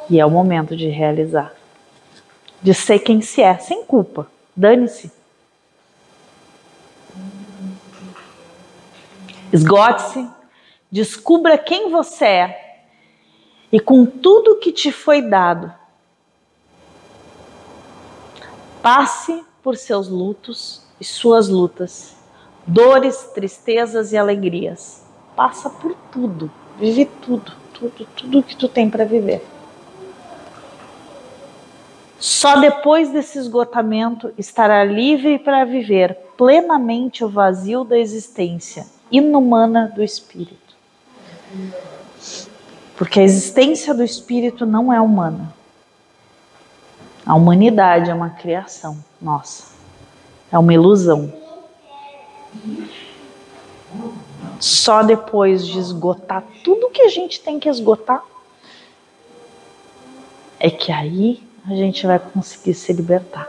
E 0.09 0.21
é 0.21 0.25
o 0.25 0.31
momento 0.31 0.77
de 0.77 0.89
realizar. 0.89 1.53
De 2.62 2.73
ser 2.73 3.01
quem 3.01 3.21
se 3.21 3.43
é, 3.43 3.59
sem 3.59 3.85
culpa. 3.85 4.31
Dane-se. 4.55 5.11
Esgote-se. 9.53 10.27
Descubra 10.91 11.59
quem 11.59 11.91
você 11.91 12.25
é 12.25 12.67
e 13.71 13.81
com 13.81 14.07
tudo 14.07 14.57
que 14.57 14.73
te 14.73 14.93
foi 14.93 15.21
dado. 15.21 15.73
Passe 18.81 19.45
por 19.66 19.76
seus 19.76 20.07
lutos 20.07 20.81
e 21.00 21.05
suas 21.05 21.48
lutas, 21.48 22.14
dores, 22.64 23.33
tristezas 23.35 24.12
e 24.12 24.16
alegrias. 24.16 25.02
Passa 25.35 25.68
por 25.68 25.92
tudo, 26.12 26.48
vive 26.79 27.05
tudo, 27.05 27.50
tudo, 27.74 28.07
tudo 28.14 28.42
que 28.44 28.55
tu 28.55 28.68
tem 28.68 28.88
para 28.88 29.05
viver. 29.05 29.44
Só 32.16 32.61
depois 32.61 33.11
desse 33.11 33.40
esgotamento 33.40 34.33
estará 34.38 34.85
livre 34.85 35.37
para 35.37 35.64
viver 35.64 36.14
plenamente 36.37 37.24
o 37.24 37.29
vazio 37.29 37.83
da 37.83 37.98
existência 37.98 38.87
inumana 39.11 39.92
do 39.92 40.00
espírito. 40.00 40.76
Porque 42.96 43.18
a 43.18 43.24
existência 43.24 43.92
do 43.92 44.05
espírito 44.05 44.64
não 44.64 44.92
é 44.92 45.00
humana. 45.00 45.56
A 47.27 47.35
humanidade 47.35 48.09
é 48.09 48.15
uma 48.15 48.31
criação 48.31 48.97
nossa. 49.21 49.75
É 50.51 50.57
uma 50.57 50.73
ilusão. 50.73 51.33
Só 54.61 55.03
depois 55.03 55.67
de 55.67 55.79
esgotar 55.79 56.45
tudo 56.62 56.91
que 56.91 57.03
a 57.03 57.09
gente 57.09 57.41
tem 57.41 57.59
que 57.59 57.69
esgotar, 57.69 58.23
é 60.59 60.71
que 60.71 60.93
aí 60.93 61.43
a 61.69 61.75
gente 61.75 62.07
vai 62.07 62.19
conseguir 62.19 62.75
se 62.75 62.93
libertar. 62.93 63.49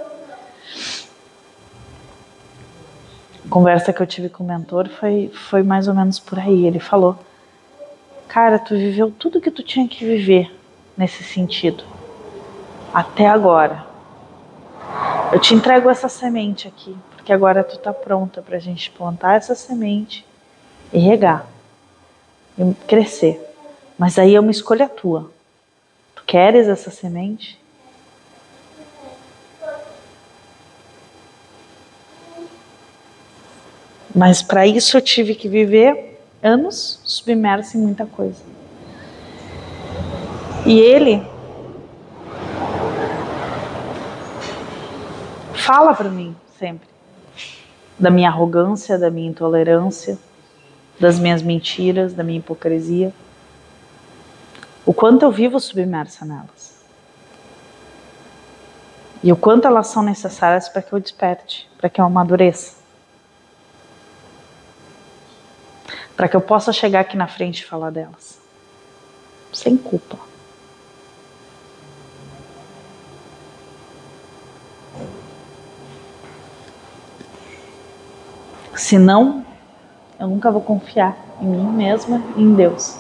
A 3.46 3.50
conversa 3.50 3.94
que 3.94 4.02
eu 4.02 4.08
tive 4.08 4.28
com 4.28 4.44
o 4.44 4.48
mentor 4.48 4.90
foi, 4.90 5.32
foi 5.34 5.64
mais 5.64 5.88
ou 5.88 5.94
menos 5.94 6.20
por 6.20 6.40
aí. 6.40 6.66
Ele 6.66 6.80
falou 6.80 7.18
Cara, 8.28 8.60
tu 8.60 8.76
viveu 8.76 9.10
tudo 9.10 9.40
que 9.40 9.50
tu 9.50 9.64
tinha 9.64 9.88
que 9.88 10.04
viver 10.04 10.54
nesse 10.98 11.24
sentido. 11.24 11.84
Até 12.98 13.28
agora. 13.28 13.86
Eu 15.32 15.40
te 15.40 15.54
entrego 15.54 15.88
essa 15.88 16.10
semente 16.10 16.68
aqui, 16.68 16.98
porque 17.16 17.32
agora 17.32 17.64
tu 17.64 17.78
tá 17.78 17.94
pronta 17.94 18.42
pra 18.42 18.58
gente 18.58 18.90
plantar 18.90 19.36
essa 19.36 19.54
semente 19.54 20.26
e 20.92 20.98
regar 20.98 21.46
e 22.58 22.74
crescer. 22.88 23.40
Mas 24.00 24.18
aí 24.18 24.34
é 24.34 24.40
uma 24.40 24.50
escolha 24.50 24.90
tua. 24.90 25.30
Tu 26.16 26.24
queres 26.26 26.68
essa 26.68 26.90
semente? 26.90 27.62
Mas 34.16 34.42
para 34.42 34.66
isso 34.66 34.98
eu 34.98 35.02
tive 35.04 35.36
que 35.36 35.48
viver 35.48 36.20
anos 36.42 37.00
submerso 37.04 37.78
em 37.78 37.82
muita 37.82 38.08
coisa. 38.08 38.42
E 40.66 40.80
ele 40.80 41.37
fala 45.68 45.94
para 45.94 46.10
mim 46.10 46.34
sempre 46.58 46.88
da 48.00 48.10
minha 48.10 48.30
arrogância, 48.30 48.98
da 48.98 49.12
minha 49.12 49.30
intolerância, 49.30 50.18
das 51.00 51.20
minhas 51.20 51.42
mentiras, 51.42 52.14
da 52.14 52.24
minha 52.24 52.40
hipocrisia. 52.40 53.14
O 54.86 54.94
quanto 54.94 55.24
eu 55.24 55.32
vivo 55.32 55.60
submersa 55.60 56.24
nelas. 56.26 56.78
E 59.22 59.32
o 59.32 59.36
quanto 59.36 59.68
elas 59.68 59.88
são 59.88 60.04
necessárias 60.04 60.70
para 60.70 60.82
que 60.82 60.94
eu 60.94 61.00
desperte, 61.00 61.70
para 61.78 61.90
que 61.90 62.00
eu 62.00 62.06
amadureça. 62.06 62.78
para 66.16 66.28
que 66.28 66.36
eu 66.36 66.42
possa 66.42 66.74
chegar 66.74 67.02
aqui 67.02 67.16
na 67.16 67.28
frente 67.28 67.60
e 67.60 67.64
falar 67.64 67.92
delas. 67.92 68.40
Sem 69.54 69.78
culpa. 69.78 70.18
Senão, 78.78 79.44
eu 80.20 80.28
nunca 80.28 80.52
vou 80.52 80.62
confiar 80.62 81.18
em 81.42 81.48
mim 81.48 81.72
mesma 81.72 82.22
e 82.36 82.44
em 82.44 82.54
Deus. 82.54 82.96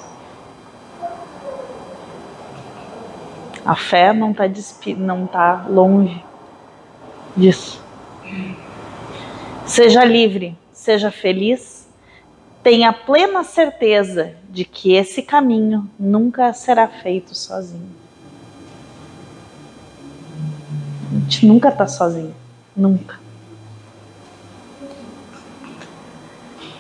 A 3.64 3.76
fé 3.76 4.12
não 4.12 4.32
está 4.32 4.46
não 4.98 5.28
tá 5.28 5.68
longe 5.70 6.24
disso. 7.36 7.80
Seja 9.68 10.04
livre, 10.04 10.58
seja 10.74 11.12
feliz, 11.12 11.88
tenha 12.64 12.92
plena 12.92 13.44
certeza 13.44 14.34
de 14.50 14.66
que 14.66 14.94
esse 14.94 15.22
caminho 15.22 15.88
nunca 16.00 16.54
será 16.54 16.88
feito 16.88 17.36
sozinho. 17.36 17.92
A 21.12 21.20
gente 21.20 21.46
nunca 21.46 21.70
está 21.70 21.86
sozinho, 21.86 22.34
nunca. 22.76 23.27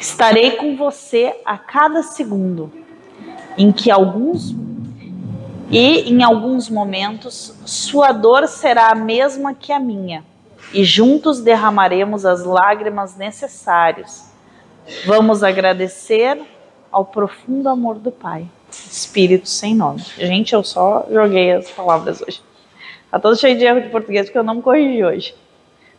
Estarei 0.08 0.52
com 0.52 0.78
você 0.78 1.36
a 1.44 1.58
cada 1.58 2.02
segundo 2.02 2.72
em 3.58 3.74
que 3.74 3.92
alguns 3.92 4.56
e 5.70 6.10
em 6.10 6.24
alguns 6.24 6.70
momentos 6.70 7.54
sua 7.66 8.14
dor 8.14 8.48
será 8.48 8.90
a 8.90 8.96
mesma 8.96 9.54
que 9.54 9.74
a 9.74 9.82
minha, 9.82 10.24
e 10.74 10.86
juntos 10.86 11.42
derramaremos 11.42 12.26
as 12.26 12.46
lágrimas 12.46 13.18
necessárias. 13.18 14.32
Vamos 15.06 15.44
agradecer 15.44 16.42
ao 16.90 17.04
profundo 17.04 17.68
amor 17.68 17.96
do 17.96 18.10
Pai, 18.10 18.48
Espírito 18.72 19.50
sem 19.50 19.76
nome. 19.76 20.02
Gente, 20.18 20.54
eu 20.54 20.64
só 20.64 21.06
joguei 21.12 21.52
as 21.52 21.70
palavras 21.70 22.22
hoje. 22.22 22.42
Tá 23.12 23.20
todo 23.20 23.36
cheio 23.36 23.58
de 23.58 23.66
erro 23.66 23.82
de 23.82 23.90
português 23.90 24.28
porque 24.28 24.40
eu 24.40 24.44
não 24.44 24.62
corrigi 24.62 25.04
hoje. 25.04 25.36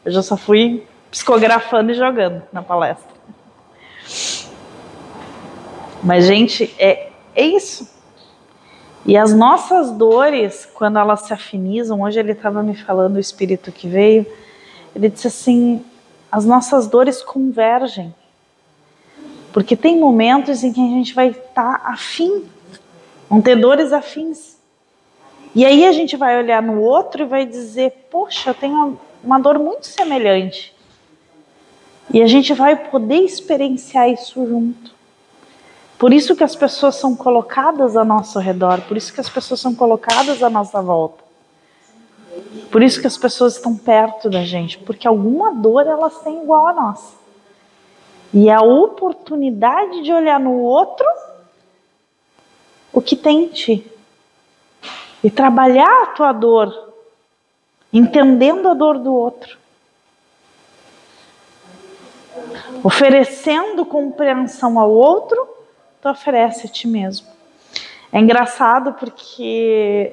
Eu 0.02 0.10
já 0.10 0.22
só 0.22 0.34
fui 0.34 0.82
psicografando 1.10 1.92
e 1.92 1.94
jogando 1.94 2.42
na 2.50 2.62
palestra. 2.62 3.17
Mas, 6.02 6.26
gente, 6.26 6.74
é, 6.78 7.10
é 7.34 7.44
isso. 7.44 7.88
E 9.04 9.16
as 9.16 9.32
nossas 9.32 9.90
dores, 9.90 10.68
quando 10.74 10.98
elas 10.98 11.22
se 11.22 11.32
afinizam, 11.32 12.02
hoje 12.02 12.18
ele 12.18 12.32
estava 12.32 12.62
me 12.62 12.76
falando, 12.76 13.16
o 13.16 13.20
espírito 13.20 13.72
que 13.72 13.88
veio, 13.88 14.26
ele 14.94 15.08
disse 15.08 15.26
assim: 15.26 15.84
as 16.30 16.44
nossas 16.44 16.86
dores 16.86 17.22
convergem. 17.22 18.14
Porque 19.52 19.74
tem 19.74 19.98
momentos 19.98 20.62
em 20.62 20.72
que 20.72 20.80
a 20.80 20.90
gente 20.90 21.14
vai 21.14 21.28
estar 21.28 21.78
tá 21.78 21.90
afim, 21.90 22.44
vão 23.28 23.40
ter 23.40 23.56
dores 23.56 23.92
afins. 23.92 24.58
E 25.54 25.64
aí 25.64 25.86
a 25.86 25.92
gente 25.92 26.16
vai 26.16 26.36
olhar 26.38 26.62
no 26.62 26.80
outro 26.80 27.22
e 27.22 27.26
vai 27.26 27.46
dizer: 27.46 28.08
poxa, 28.10 28.50
eu 28.50 28.54
tenho 28.54 29.00
uma 29.24 29.38
dor 29.38 29.58
muito 29.58 29.86
semelhante. 29.86 30.74
E 32.12 32.22
a 32.22 32.26
gente 32.26 32.52
vai 32.52 32.76
poder 32.76 33.22
experienciar 33.22 34.08
isso 34.10 34.46
junto. 34.46 34.97
Por 35.98 36.12
isso 36.12 36.36
que 36.36 36.44
as 36.44 36.54
pessoas 36.54 36.94
são 36.94 37.16
colocadas 37.16 37.96
ao 37.96 38.04
nosso 38.04 38.38
redor, 38.38 38.80
por 38.82 38.96
isso 38.96 39.12
que 39.12 39.20
as 39.20 39.28
pessoas 39.28 39.58
são 39.58 39.74
colocadas 39.74 40.42
à 40.42 40.48
nossa 40.48 40.80
volta. 40.80 41.24
Por 42.70 42.82
isso 42.82 43.00
que 43.00 43.06
as 43.06 43.16
pessoas 43.16 43.56
estão 43.56 43.76
perto 43.76 44.30
da 44.30 44.44
gente, 44.44 44.78
porque 44.78 45.08
alguma 45.08 45.52
dor 45.52 45.86
elas 45.86 46.18
têm 46.20 46.42
igual 46.42 46.68
a 46.68 46.72
nós. 46.72 47.16
E 48.32 48.48
a 48.48 48.60
oportunidade 48.60 50.02
de 50.02 50.12
olhar 50.12 50.38
no 50.38 50.60
outro 50.60 51.06
o 52.92 53.02
que 53.02 53.16
tem 53.16 53.44
em 53.44 53.48
ti. 53.48 53.92
E 55.22 55.30
trabalhar 55.30 56.04
a 56.04 56.06
tua 56.06 56.32
dor, 56.32 56.92
entendendo 57.92 58.68
a 58.68 58.74
dor 58.74 58.98
do 58.98 59.12
outro. 59.12 59.58
Oferecendo 62.84 63.84
compreensão 63.84 64.78
ao 64.78 64.90
outro 64.90 65.57
tu 66.08 66.10
oferece 66.10 66.66
a 66.66 66.70
ti 66.70 66.88
mesmo. 66.88 67.26
É 68.10 68.18
engraçado 68.18 68.94
porque 68.94 70.12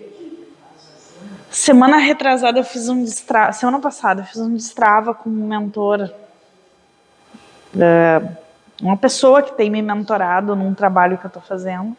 semana 1.50 1.98
retrasada 1.98 2.60
eu 2.60 2.64
fiz 2.64 2.90
um 2.90 3.04
destrava, 3.04 3.54
semana 3.54 3.80
passada 3.80 4.22
eu 4.22 4.26
fiz 4.26 4.38
um 4.38 4.54
destrava 4.54 5.14
com 5.14 5.30
um 5.30 5.48
mentor, 5.48 6.12
é, 7.80 8.22
uma 8.82 8.98
pessoa 8.98 9.42
que 9.42 9.54
tem 9.54 9.70
me 9.70 9.82
mentorado 9.82 10.56
num 10.56 10.74
trabalho 10.74 11.18
que 11.18 11.26
eu 11.26 11.30
estou 11.30 11.42
fazendo, 11.42 11.96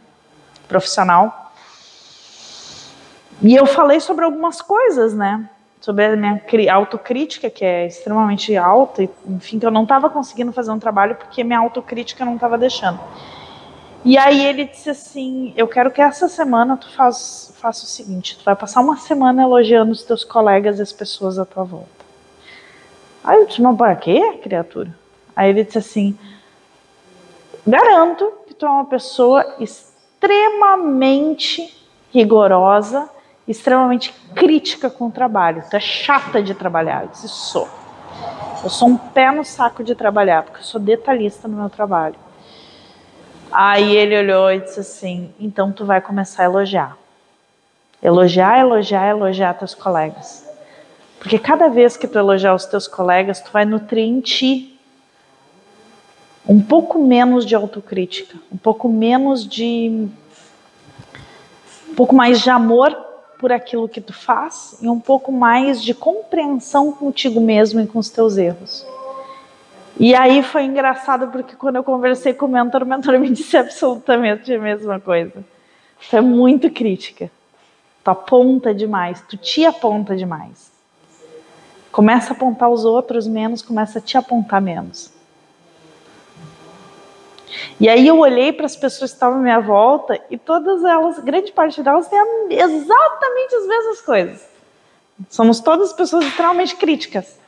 profissional. 0.68 1.52
E 3.40 3.54
eu 3.54 3.66
falei 3.66 4.00
sobre 4.00 4.24
algumas 4.24 4.60
coisas, 4.60 5.14
né? 5.14 5.48
Sobre 5.80 6.04
a 6.04 6.16
minha 6.16 6.42
autocrítica, 6.72 7.48
que 7.48 7.64
é 7.64 7.86
extremamente 7.86 8.56
alta, 8.56 9.08
enfim, 9.26 9.58
que 9.58 9.66
eu 9.66 9.70
não 9.70 9.84
estava 9.84 10.10
conseguindo 10.10 10.52
fazer 10.52 10.70
um 10.72 10.78
trabalho 10.78 11.14
porque 11.14 11.44
minha 11.44 11.58
autocrítica 11.58 12.24
não 12.24 12.34
estava 12.34 12.58
deixando. 12.58 12.98
E 14.06 14.16
aí 14.16 14.46
ele 14.46 14.64
disse 14.66 14.88
assim: 14.88 15.52
Eu 15.56 15.66
quero 15.66 15.90
que 15.90 16.00
essa 16.00 16.28
semana 16.28 16.76
tu 16.76 16.88
faz, 16.94 17.52
faça 17.60 17.82
o 17.82 17.88
seguinte: 17.88 18.38
tu 18.38 18.44
vai 18.44 18.54
passar 18.54 18.80
uma 18.80 18.96
semana 18.96 19.42
elogiando 19.42 19.90
os 19.90 20.04
teus 20.04 20.22
colegas 20.22 20.78
e 20.78 20.82
as 20.82 20.92
pessoas 20.92 21.40
à 21.40 21.44
tua 21.44 21.64
volta. 21.64 21.88
Aí 23.24 23.40
eu 23.40 23.46
disse: 23.46 23.60
Mas 23.60 23.76
para 23.76 23.96
quê, 23.96 24.38
criatura? 24.44 24.94
Aí 25.34 25.50
ele 25.50 25.64
disse 25.64 25.78
assim: 25.78 26.16
Garanto 27.66 28.32
que 28.46 28.54
tu 28.54 28.64
é 28.64 28.70
uma 28.70 28.84
pessoa 28.84 29.56
extremamente 29.58 31.76
rigorosa, 32.12 33.10
extremamente 33.48 34.14
crítica 34.36 34.88
com 34.88 35.08
o 35.08 35.10
trabalho. 35.10 35.64
Tu 35.68 35.74
é 35.74 35.80
chata 35.80 36.40
de 36.40 36.54
trabalhar. 36.54 37.02
Eu 37.02 37.08
disse: 37.08 37.26
Sou. 37.26 37.68
Eu 38.62 38.70
sou 38.70 38.86
um 38.86 38.96
pé 38.96 39.32
no 39.32 39.44
saco 39.44 39.82
de 39.82 39.96
trabalhar, 39.96 40.44
porque 40.44 40.60
eu 40.60 40.64
sou 40.64 40.80
detalhista 40.80 41.48
no 41.48 41.56
meu 41.56 41.68
trabalho. 41.68 42.24
Aí 43.50 43.96
ele 43.96 44.18
olhou 44.18 44.50
e 44.52 44.60
disse 44.60 44.80
assim: 44.80 45.32
então 45.38 45.72
tu 45.72 45.84
vai 45.84 46.00
começar 46.00 46.42
a 46.42 46.46
elogiar. 46.46 46.96
Elogiar, 48.02 48.60
elogiar, 48.60 49.08
elogiar 49.08 49.54
teus 49.54 49.74
colegas. 49.74 50.46
Porque 51.18 51.38
cada 51.38 51.68
vez 51.68 51.96
que 51.96 52.06
tu 52.06 52.18
elogiar 52.18 52.54
os 52.54 52.66
teus 52.66 52.86
colegas, 52.86 53.40
tu 53.40 53.50
vai 53.50 53.64
nutrir 53.64 54.04
em 54.04 54.20
ti 54.20 54.78
um 56.48 56.60
pouco 56.60 57.02
menos 57.02 57.44
de 57.44 57.54
autocrítica, 57.54 58.38
um 58.52 58.56
pouco 58.56 58.88
menos 58.88 59.46
de. 59.46 60.08
um 61.88 61.94
pouco 61.94 62.14
mais 62.14 62.40
de 62.40 62.50
amor 62.50 62.94
por 63.38 63.52
aquilo 63.52 63.88
que 63.88 64.00
tu 64.00 64.12
faz 64.12 64.78
e 64.80 64.88
um 64.88 65.00
pouco 65.00 65.32
mais 65.32 65.82
de 65.82 65.92
compreensão 65.92 66.92
contigo 66.92 67.40
mesmo 67.40 67.80
e 67.80 67.86
com 67.86 67.98
os 67.98 68.08
teus 68.08 68.36
erros. 68.36 68.86
E 69.98 70.14
aí 70.14 70.42
foi 70.42 70.64
engraçado 70.64 71.28
porque 71.28 71.56
quando 71.56 71.76
eu 71.76 71.84
conversei 71.84 72.34
com 72.34 72.46
o 72.46 72.48
mentor, 72.48 72.82
o 72.82 72.86
mentor 72.86 73.18
me 73.18 73.30
disse 73.30 73.56
absolutamente 73.56 74.52
a 74.52 74.58
mesma 74.58 75.00
coisa. 75.00 75.44
Tu 76.10 76.16
é 76.16 76.20
muito 76.20 76.70
crítica. 76.70 77.30
Tu 78.04 78.10
aponta 78.10 78.74
demais, 78.74 79.22
tu 79.28 79.36
te 79.36 79.64
aponta 79.64 80.14
demais. 80.14 80.70
Começa 81.90 82.32
a 82.32 82.36
apontar 82.36 82.68
os 82.68 82.84
outros 82.84 83.26
menos, 83.26 83.62
começa 83.62 83.98
a 83.98 84.02
te 84.02 84.18
apontar 84.18 84.60
menos. 84.60 85.10
E 87.80 87.88
aí 87.88 88.06
eu 88.06 88.18
olhei 88.18 88.52
para 88.52 88.66
as 88.66 88.76
pessoas 88.76 89.10
que 89.10 89.16
estavam 89.16 89.38
à 89.38 89.42
minha 89.42 89.60
volta 89.60 90.20
e 90.30 90.36
todas 90.36 90.84
elas, 90.84 91.18
grande 91.20 91.52
parte 91.52 91.82
delas, 91.82 92.06
têm 92.06 92.18
exatamente 92.50 93.54
as 93.54 93.66
mesmas 93.66 94.00
coisas. 94.02 94.48
Somos 95.30 95.60
todas 95.60 95.92
pessoas 95.92 96.26
extremamente 96.26 96.76
críticas. 96.76 97.38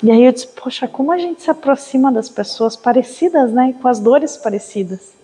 E 0.00 0.12
aí 0.12 0.24
eu 0.24 0.32
disse, 0.32 0.46
poxa, 0.46 0.86
como 0.86 1.10
a 1.10 1.18
gente 1.18 1.42
se 1.42 1.50
aproxima 1.50 2.12
das 2.12 2.28
pessoas 2.28 2.76
parecidas, 2.76 3.52
né? 3.52 3.74
Com 3.82 3.88
as 3.88 3.98
dores 3.98 4.36
parecidas. 4.36 5.16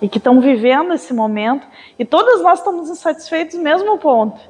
E 0.00 0.08
que 0.08 0.18
estão 0.18 0.40
vivendo 0.40 0.94
esse 0.94 1.12
momento. 1.12 1.66
E 1.98 2.04
todas 2.04 2.40
nós 2.40 2.58
estamos 2.58 2.88
insatisfeitos 2.88 3.56
no 3.56 3.62
mesmo 3.62 3.98
ponto. 3.98 4.40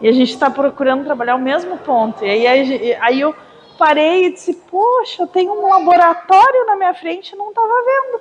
E 0.00 0.08
a 0.08 0.12
gente 0.12 0.30
está 0.30 0.48
procurando 0.48 1.04
trabalhar 1.04 1.34
o 1.34 1.40
mesmo 1.40 1.76
ponto. 1.78 2.24
E 2.24 2.46
aí, 2.46 2.94
aí, 3.00 3.20
eu 3.20 3.34
parei 3.76 4.26
e 4.26 4.32
disse, 4.32 4.54
poxa, 4.54 5.26
tenho 5.26 5.52
um 5.52 5.68
laboratório 5.68 6.66
na 6.66 6.76
minha 6.76 6.94
frente 6.94 7.32
e 7.32 7.36
não 7.36 7.48
estava 7.48 7.68
vendo. 7.68 8.20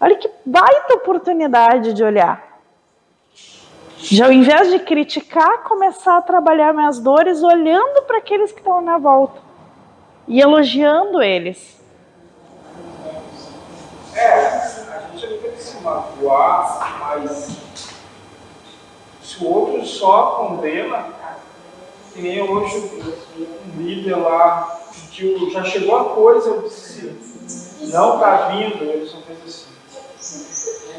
Olha 0.00 0.16
que 0.16 0.28
baita 0.44 0.94
oportunidade 0.94 1.92
de 1.92 2.02
olhar. 2.02 2.44
Já 3.98 4.26
ao 4.26 4.32
invés 4.32 4.70
de 4.70 4.80
criticar, 4.80 5.62
começar 5.62 6.18
a 6.18 6.22
trabalhar 6.22 6.74
minhas 6.74 6.98
dores 6.98 7.42
olhando 7.42 8.02
para 8.02 8.18
aqueles 8.18 8.52
que 8.52 8.58
estão 8.58 8.80
minha 8.82 8.98
volta 8.98 9.45
e 10.28 10.40
elogiando 10.40 11.22
eles. 11.22 11.76
É, 14.14 14.32
a 14.32 15.08
gente 15.12 15.26
não 15.26 15.38
tem 15.38 15.50
que 15.52 15.62
se 15.62 15.80
magoar, 15.82 16.98
mas 17.00 17.56
se 19.22 19.44
o 19.44 19.48
outro 19.48 19.84
só 19.84 20.22
condena, 20.36 21.06
que 22.12 22.22
nem 22.22 22.42
hoje 22.42 22.76
um 23.38 23.82
líder 23.82 24.16
lá 24.16 24.80
pediu, 24.92 25.50
já 25.50 25.62
chegou 25.64 25.96
a 25.96 26.04
coisa, 26.14 26.48
eu 26.48 26.62
disse, 26.62 27.14
Não 27.92 28.18
tá 28.18 28.48
vindo, 28.48 28.82
ele 28.84 29.06
só 29.06 29.18
fez 29.18 29.38
assim. 29.44 29.76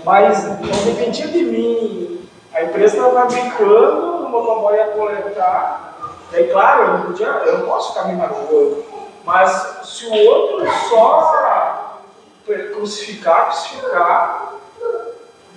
Mas 0.05 0.43
não 0.43 0.85
dependia 0.85 1.27
de 1.27 1.43
mim. 1.43 2.29
A 2.53 2.63
empresa 2.63 2.97
estava 2.97 3.25
brincando, 3.25 4.25
o 4.25 4.29
motoboy 4.29 4.75
ia 4.75 4.87
coletar. 4.87 5.97
E 6.31 6.35
aí, 6.35 6.47
claro, 6.49 6.83
eu 6.83 6.93
não, 6.97 7.05
podia, 7.07 7.27
eu 7.27 7.59
não 7.59 7.67
posso 7.67 7.93
ficar 7.93 8.07
me 8.07 8.15
magoando. 8.15 8.96
Mas 9.27 9.81
se 9.83 10.05
o 10.05 10.13
outro 10.13 10.65
só 10.89 11.99
crucificar, 12.45 13.47
crucificar, 13.47 14.53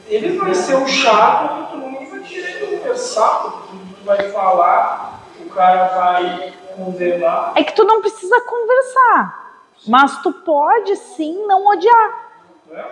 ele 0.08 0.36
vai 0.36 0.52
ser 0.56 0.74
um 0.74 0.88
chato 0.88 1.54
que 1.54 1.70
tu 1.70 1.76
não 1.76 2.04
vai 2.10 2.18
querer 2.18 2.78
conversar, 2.78 3.28
porque 3.42 3.68
tu 3.96 4.04
vai 4.04 4.28
falar, 4.32 5.20
o 5.38 5.48
cara 5.50 5.84
vai 5.84 6.52
condenar. 6.74 7.52
É 7.54 7.62
que 7.62 7.72
tu 7.72 7.84
não 7.84 8.00
precisa 8.00 8.40
conversar, 8.40 9.62
mas 9.86 10.20
tu 10.20 10.32
pode 10.32 10.96
sim 10.96 11.46
não 11.46 11.64
odiar. 11.68 12.32
É? 12.72 12.84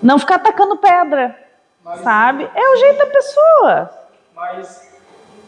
Não 0.00 0.20
ficar 0.20 0.36
atacando 0.36 0.76
pedra, 0.76 1.36
mas, 1.82 2.00
sabe? 2.00 2.48
É 2.54 2.68
o 2.68 2.76
jeito 2.76 2.98
da 2.98 3.06
pessoa. 3.06 3.90
Mas 4.36 4.88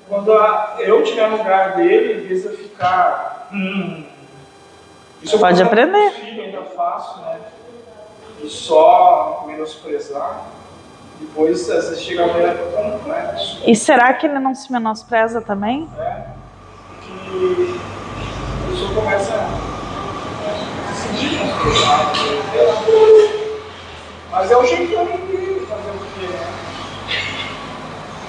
quando 0.09 0.33
eu 0.81 1.01
estiver 1.01 1.31
no 1.31 1.37
lugar 1.37 1.77
dele, 1.77 2.25
em 2.25 2.27
vez 2.27 2.43
de 2.43 2.49
eu 2.49 2.57
ficar. 2.57 3.51
Hum, 3.53 4.14
isso 5.25 5.39
pode 5.39 5.63
aprender. 5.63 6.11
Filho, 6.11 6.43
ainda 6.43 6.63
faço, 6.63 7.21
né? 7.23 7.41
E 8.43 8.49
só 8.49 9.45
menosprezar. 9.47 10.43
Depois, 11.19 11.71
às 11.71 11.89
vezes, 11.89 12.03
chega 12.03 12.25
a 12.25 12.29
ver 12.29 12.49
é 12.49 12.55
complexo. 12.55 13.63
E 13.67 13.75
será 13.75 14.13
que 14.13 14.27
ele 14.27 14.39
não 14.39 14.55
se 14.55 14.71
menospreza 14.71 15.41
também? 15.41 15.89
É. 15.99 16.27
Porque 17.01 17.79
a 18.67 18.71
pessoa 18.71 18.95
começa 18.95 19.35
a 20.91 20.95
se 20.95 21.09
sentir 21.09 21.39
menosprezada. 21.39 22.13
Mas 24.31 24.51
é 24.51 24.57
o 24.57 24.67
jeito 24.67 24.89
que 24.89 24.95
eu 24.95 25.05
de 25.05 25.67
fazer 25.67 25.91
o 25.91 25.99
quê, 26.19 26.27
né? 26.27 26.55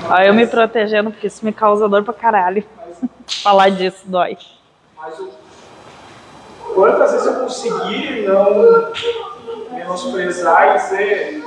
Ó, 0.09 0.21
eu 0.21 0.33
me 0.33 0.47
protegendo, 0.47 1.11
porque 1.11 1.27
isso 1.27 1.43
me 1.43 1.51
causa 1.51 1.89
dor 1.89 2.03
pra 2.03 2.13
caralho. 2.13 2.63
Mas, 2.77 3.09
Falar 3.41 3.69
disso 3.69 4.03
dói. 4.05 4.37
Mas 4.95 5.19
o, 5.19 5.44
quantas 6.75 7.11
vezes 7.13 7.25
eu 7.25 7.39
consegui 7.39 8.27
não 8.27 8.91
menosprezar 9.71 10.75
e 10.75 10.79
dizer 10.79 11.45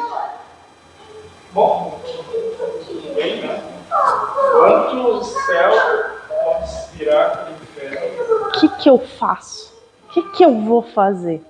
Bom, 1.52 1.98
tudo 2.86 3.14
bem, 3.14 3.40
né? 3.40 3.62
Quanto 4.52 5.24
céu 5.24 5.72
pode 6.28 6.70
virar 6.92 7.26
aquele 7.26 7.56
inferno? 7.62 8.46
O 8.46 8.50
que, 8.52 8.68
que 8.68 8.90
eu 8.90 8.98
faço? 8.98 9.72
O 10.04 10.12
que, 10.12 10.22
que 10.30 10.44
eu 10.44 10.54
vou 10.60 10.82
fazer? 10.82 11.42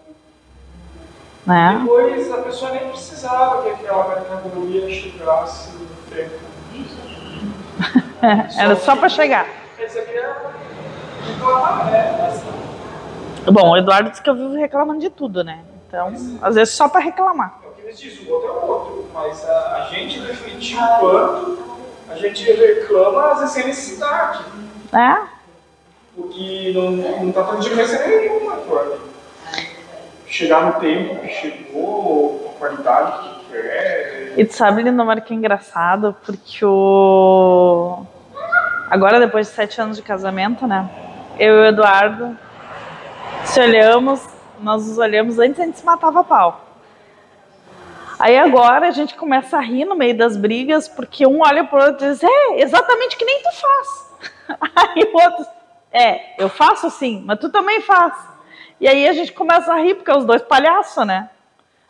Né? 1.44 1.80
Depois 1.82 2.32
a 2.32 2.38
pessoa 2.38 2.70
nem 2.70 2.88
precisava 2.90 3.62
que 3.62 3.70
aquela 3.70 4.04
categoria 4.04 4.88
chegasse 4.88 5.70
no 5.72 5.86
tempo. 6.14 6.38
Era 8.56 8.76
só 8.76 8.94
para 8.94 9.08
chegar. 9.08 9.46
Isso 9.78 9.98
aqui 9.98 10.12
é 10.12 10.34
reclamar, 11.26 11.90
né? 11.90 12.57
Bom, 13.46 13.70
o 13.70 13.76
Eduardo 13.76 14.10
disse 14.10 14.22
que 14.22 14.28
eu 14.28 14.34
vivo 14.34 14.54
reclamando 14.54 15.00
de 15.00 15.10
tudo, 15.10 15.42
né? 15.42 15.64
Então, 15.86 16.12
às 16.42 16.54
vezes 16.54 16.74
só 16.74 16.88
para 16.88 17.00
reclamar 17.00 17.58
diz, 17.92 18.20
o 18.20 18.32
outro 18.32 18.48
é 18.48 18.52
o 18.52 18.66
outro, 18.66 19.10
mas 19.12 19.48
a, 19.48 19.76
a 19.76 19.80
gente 19.90 20.20
definiu 20.20 20.78
quanto 21.00 21.58
a 22.08 22.14
gente 22.14 22.52
reclama 22.52 23.32
às 23.32 23.40
vezes 23.40 23.54
sem 23.54 23.66
necessidade. 23.66 24.44
É? 24.92 25.26
Porque 26.14 26.72
não, 26.74 27.24
não 27.24 27.32
tá 27.32 27.44
tendo 27.44 27.60
diferença 27.60 28.06
nenhuma, 28.06 28.56
Cláudia. 28.56 28.98
Chegar 30.26 30.66
no 30.66 30.80
tempo 30.80 31.20
que 31.20 31.28
chegou, 31.28 32.54
a 32.54 32.58
qualidade 32.58 33.28
que 33.28 33.52
quer. 33.52 34.34
E 34.36 34.44
tu 34.44 34.54
sabe, 34.54 34.82
Lindomar, 34.82 35.22
que 35.22 35.32
é 35.32 35.36
engraçado, 35.36 36.14
porque 36.24 36.64
o. 36.64 38.04
Agora, 38.90 39.20
depois 39.20 39.46
de 39.46 39.54
sete 39.54 39.80
anos 39.80 39.96
de 39.96 40.02
casamento, 40.02 40.66
né? 40.66 40.88
Eu 41.38 41.56
e 41.56 41.60
o 41.60 41.64
Eduardo 41.66 42.36
se 43.48 43.60
olhamos, 43.60 44.22
nós 44.60 44.86
nos 44.86 44.98
olhamos 44.98 45.38
antes 45.38 45.58
a 45.58 45.64
gente 45.64 45.78
se 45.78 45.84
matava 45.84 46.22
pau. 46.22 46.64
Aí 48.18 48.36
agora 48.36 48.88
a 48.88 48.90
gente 48.90 49.14
começa 49.14 49.56
a 49.56 49.60
rir 49.60 49.84
no 49.84 49.94
meio 49.94 50.16
das 50.16 50.36
brigas, 50.36 50.88
porque 50.88 51.26
um 51.26 51.40
olha 51.40 51.64
pro 51.64 51.82
outro 51.82 52.06
e 52.06 52.10
diz, 52.10 52.22
é, 52.22 52.60
exatamente 52.60 53.16
que 53.16 53.24
nem 53.24 53.42
tu 53.42 53.50
faz. 53.52 54.58
Aí 54.76 55.02
o 55.04 55.16
outro, 55.16 55.46
é, 55.92 56.42
eu 56.42 56.48
faço 56.48 56.90
sim, 56.90 57.22
mas 57.24 57.38
tu 57.38 57.48
também 57.48 57.80
faz. 57.80 58.12
E 58.80 58.86
aí 58.86 59.08
a 59.08 59.12
gente 59.12 59.32
começa 59.32 59.72
a 59.72 59.76
rir, 59.76 59.94
porque 59.96 60.10
é 60.10 60.16
os 60.16 60.24
dois 60.24 60.42
palhaços, 60.42 61.04
né? 61.04 61.30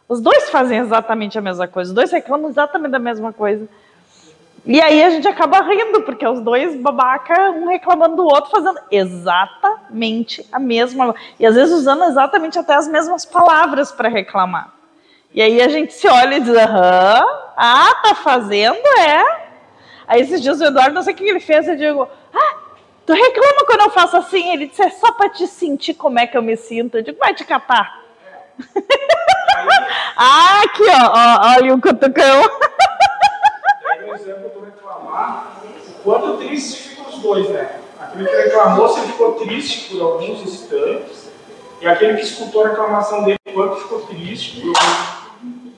Os 0.08 0.22
dois 0.22 0.48
fazem 0.48 0.78
exatamente 0.78 1.36
a 1.38 1.42
mesma 1.42 1.68
coisa, 1.68 1.90
os 1.90 1.94
dois 1.94 2.10
reclamam 2.10 2.48
exatamente 2.48 2.92
da 2.92 2.98
mesma 2.98 3.32
coisa. 3.32 3.68
E 4.66 4.80
aí 4.80 5.02
a 5.02 5.10
gente 5.10 5.26
acaba 5.26 5.60
rindo, 5.62 6.02
porque 6.02 6.26
os 6.26 6.40
dois 6.40 6.76
babaca, 6.76 7.50
um 7.50 7.68
reclamando 7.68 8.16
do 8.16 8.24
outro, 8.24 8.50
fazendo 8.50 8.78
exatamente 8.90 10.46
a 10.52 10.58
mesma. 10.58 11.14
E 11.38 11.46
às 11.46 11.54
vezes 11.54 11.74
usando 11.74 12.04
exatamente 12.04 12.58
até 12.58 12.74
as 12.74 12.88
mesmas 12.88 13.24
palavras 13.24 13.90
para 13.92 14.08
reclamar. 14.08 14.72
E 15.32 15.42
aí 15.42 15.60
a 15.60 15.68
gente 15.68 15.92
se 15.92 16.08
olha 16.08 16.36
e 16.36 16.40
diz, 16.40 16.56
aham, 16.56 17.24
ah, 17.56 17.94
tá 18.02 18.14
fazendo, 18.14 18.86
é. 18.98 19.48
Aí 20.06 20.22
esses 20.22 20.40
dias 20.40 20.60
o 20.60 20.64
Eduardo, 20.64 20.94
não 20.94 21.02
sei 21.02 21.12
o 21.14 21.16
que 21.16 21.24
ele 21.24 21.40
fez, 21.40 21.68
eu 21.68 21.76
digo, 21.76 22.08
ah, 22.34 22.56
tu 23.06 23.12
reclama 23.12 23.64
quando 23.66 23.82
eu 23.82 23.90
faço 23.90 24.16
assim? 24.16 24.52
Ele 24.52 24.66
disse, 24.66 24.82
é 24.82 24.90
só 24.90 25.12
pra 25.12 25.28
te 25.28 25.46
sentir 25.46 25.94
como 25.94 26.18
é 26.18 26.26
que 26.26 26.36
eu 26.36 26.42
me 26.42 26.56
sinto. 26.56 26.98
Eu 26.98 27.02
digo, 27.02 27.18
vai 27.18 27.34
te 27.34 27.44
catar. 27.44 28.02
ah, 30.16 30.62
aqui, 30.64 30.82
ó, 30.82 31.12
ó, 31.12 31.56
olha 31.56 31.74
o 31.74 31.80
cutucão. 31.80 32.42
Exemplo 34.20 34.50
do 34.50 34.64
reclamar, 34.64 35.60
o 35.64 36.02
quanto 36.02 36.38
triste 36.38 36.88
ficam 36.88 37.08
os 37.08 37.18
dois, 37.18 37.48
né? 37.50 37.80
Aquele 38.00 38.28
que 38.28 38.36
reclamou, 38.36 38.88
se 38.88 39.00
ficou 39.02 39.34
triste 39.34 39.90
por 39.90 40.02
alguns 40.02 40.42
instantes, 40.42 41.30
e 41.80 41.86
aquele 41.86 42.16
que 42.16 42.24
escutou 42.24 42.64
a 42.64 42.68
reclamação 42.70 43.22
dele, 43.22 43.38
quanto 43.54 43.76
ficou 43.76 44.00
triste 44.02 44.60
por 44.60 44.72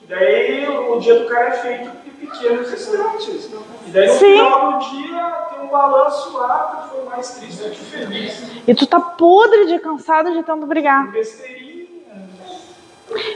Daí 0.07 0.67
o 0.67 0.99
dia 0.99 1.19
do 1.19 1.29
cara 1.29 1.49
é 1.49 1.51
feito 1.51 1.89
de 2.03 2.11
pequenos 2.11 2.73
instantes. 2.73 3.49
E 3.87 3.91
daí 3.91 4.07
no 4.07 4.13
Sim. 4.13 4.19
final 4.19 4.71
do 4.73 4.89
dia 4.89 5.31
tem 5.51 5.59
um 5.61 5.67
balanço 5.69 6.37
lá, 6.37 6.89
tu 6.89 6.95
foi 6.95 7.05
mais 7.05 7.29
triste 7.35 7.63
do 7.63 7.69
que 7.69 7.79
feliz. 7.85 8.43
E 8.67 8.75
tu 8.75 8.85
tá 8.85 8.99
podre 8.99 9.67
de 9.67 9.79
cansado 9.79 10.33
de 10.33 10.43
tanto 10.43 10.65
brigar. 10.65 11.13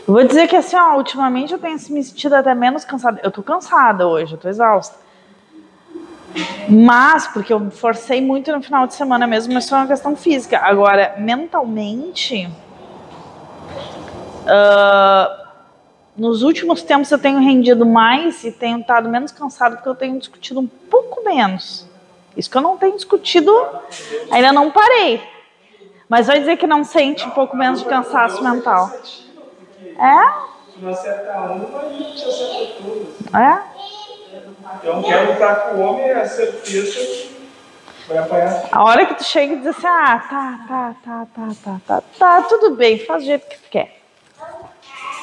Vou 0.08 0.24
dizer 0.24 0.48
que 0.48 0.56
assim, 0.56 0.76
ó, 0.76 0.96
ultimamente 0.96 1.54
eu 1.54 1.60
tenho 1.60 1.78
me 1.90 2.04
sentido 2.04 2.34
até 2.34 2.54
menos 2.54 2.86
cansada. 2.86 3.20
Eu 3.24 3.32
tô 3.32 3.44
cansada 3.44 4.08
hoje, 4.08 4.34
eu 4.34 4.38
tô 4.38 4.48
exausta. 4.48 4.96
Mas, 6.70 7.28
porque 7.28 7.54
eu 7.54 7.72
forcei 7.72 8.22
muito 8.22 8.52
no 8.52 8.62
final 8.62 8.86
de 8.88 8.94
semana 8.94 9.26
mesmo, 9.26 9.54
mas 9.54 9.70
foi 9.70 9.78
uma 9.78 9.88
questão 9.88 10.16
física. 10.16 10.60
Agora, 10.60 11.16
mentalmente. 11.18 12.50
Uh, 14.46 15.46
nos 16.16 16.44
últimos 16.44 16.82
tempos 16.82 17.12
eu 17.12 17.20
tenho 17.20 17.40
rendido 17.40 17.86
mais 17.86 18.44
e 18.44 18.52
tenho 18.52 18.80
estado 18.80 19.10
menos 19.10 19.32
cansado 19.32 19.76
porque 19.76 19.90
eu 19.90 19.96
tenho 19.96 20.18
discutido 20.20 20.60
um 20.60 20.68
pouco 20.68 21.24
menos. 21.24 21.88
Isso 22.36 22.50
que 22.50 22.58
eu 22.58 22.62
não 22.62 22.78
tenho 22.78 22.96
discutido, 22.96 23.52
ainda 24.30 24.52
não 24.52 24.72
parei. 24.72 25.22
Mas 26.08 26.28
vai 26.28 26.40
dizer 26.40 26.58
que 26.58 26.68
não 26.68 26.84
sente 26.84 27.26
um 27.26 27.32
pouco 27.32 27.56
menos 27.56 27.80
de 27.80 27.86
cansaço 27.86 28.44
mental. 28.44 28.92
É? 29.98 30.56
não 30.78 30.92
acerta 30.92 31.32
uma, 31.38 31.80
a 31.80 31.90
gente 31.90 32.26
acerta 32.26 32.84
todas. 32.84 33.08
É? 33.34 33.76
Então, 34.78 35.04
quero 35.04 35.32
lutar 35.32 35.70
com 35.70 35.76
o 35.76 35.82
homem, 35.82 36.06
é 36.06 36.22
a 36.22 36.28
certeza 36.28 37.00
que 37.00 37.48
vai 38.08 38.18
apanhar. 38.18 38.68
A 38.72 38.84
hora 38.84 39.06
que 39.06 39.16
tu 39.16 39.24
chega 39.24 39.54
e 39.54 39.58
diz 39.58 39.68
assim: 39.68 39.88
ah, 39.88 40.24
tá, 40.30 40.66
tá, 40.68 40.96
tá, 41.04 41.28
tá, 41.34 41.50
tá, 41.64 41.82
tá, 41.88 42.04
tá, 42.20 42.42
tudo 42.44 42.76
bem, 42.76 43.00
faz 43.00 43.24
do 43.24 43.28
jeito 43.28 43.48
que 43.48 43.58
tu 43.58 43.70
quer. 43.70 43.96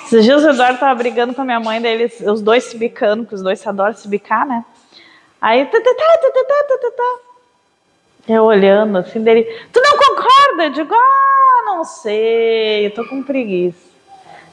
Esses 0.05 0.25
dias 0.25 0.45
o 0.45 0.51
Eduardo 0.51 0.79
tava 0.79 0.95
brigando 0.95 1.35
com 1.35 1.43
a 1.43 1.45
minha 1.45 1.61
mãe, 1.61 1.81
daí 1.81 1.93
eles, 1.93 2.21
os 2.21 2.43
dois 2.43 2.65
se 2.65 2.77
bicando, 2.77 3.27
que 3.27 3.35
os 3.35 3.43
dois 3.43 3.59
se 3.61 3.69
adoram 3.69 3.95
se 3.95 4.09
bicar, 4.09 4.47
né? 4.47 4.65
Aí, 5.41 5.65
tá, 5.67 5.81
tá, 5.81 5.95
tá, 5.95 6.19
tá, 6.19 6.31
tá, 6.31 6.65
tá, 6.69 6.79
tá, 6.79 6.91
tá. 6.97 7.19
Eu 8.29 8.45
olhando 8.45 8.99
assim 8.99 9.21
dele, 9.21 9.45
tu 9.73 9.81
não 9.81 9.99
concorda? 9.99 10.65
Eu 10.65 10.71
digo, 10.71 10.95
ah, 10.95 11.63
não 11.67 11.85
sei, 11.85 12.87
eu 12.87 12.95
tô 12.95 13.05
com 13.07 13.23
preguiça. 13.23 13.92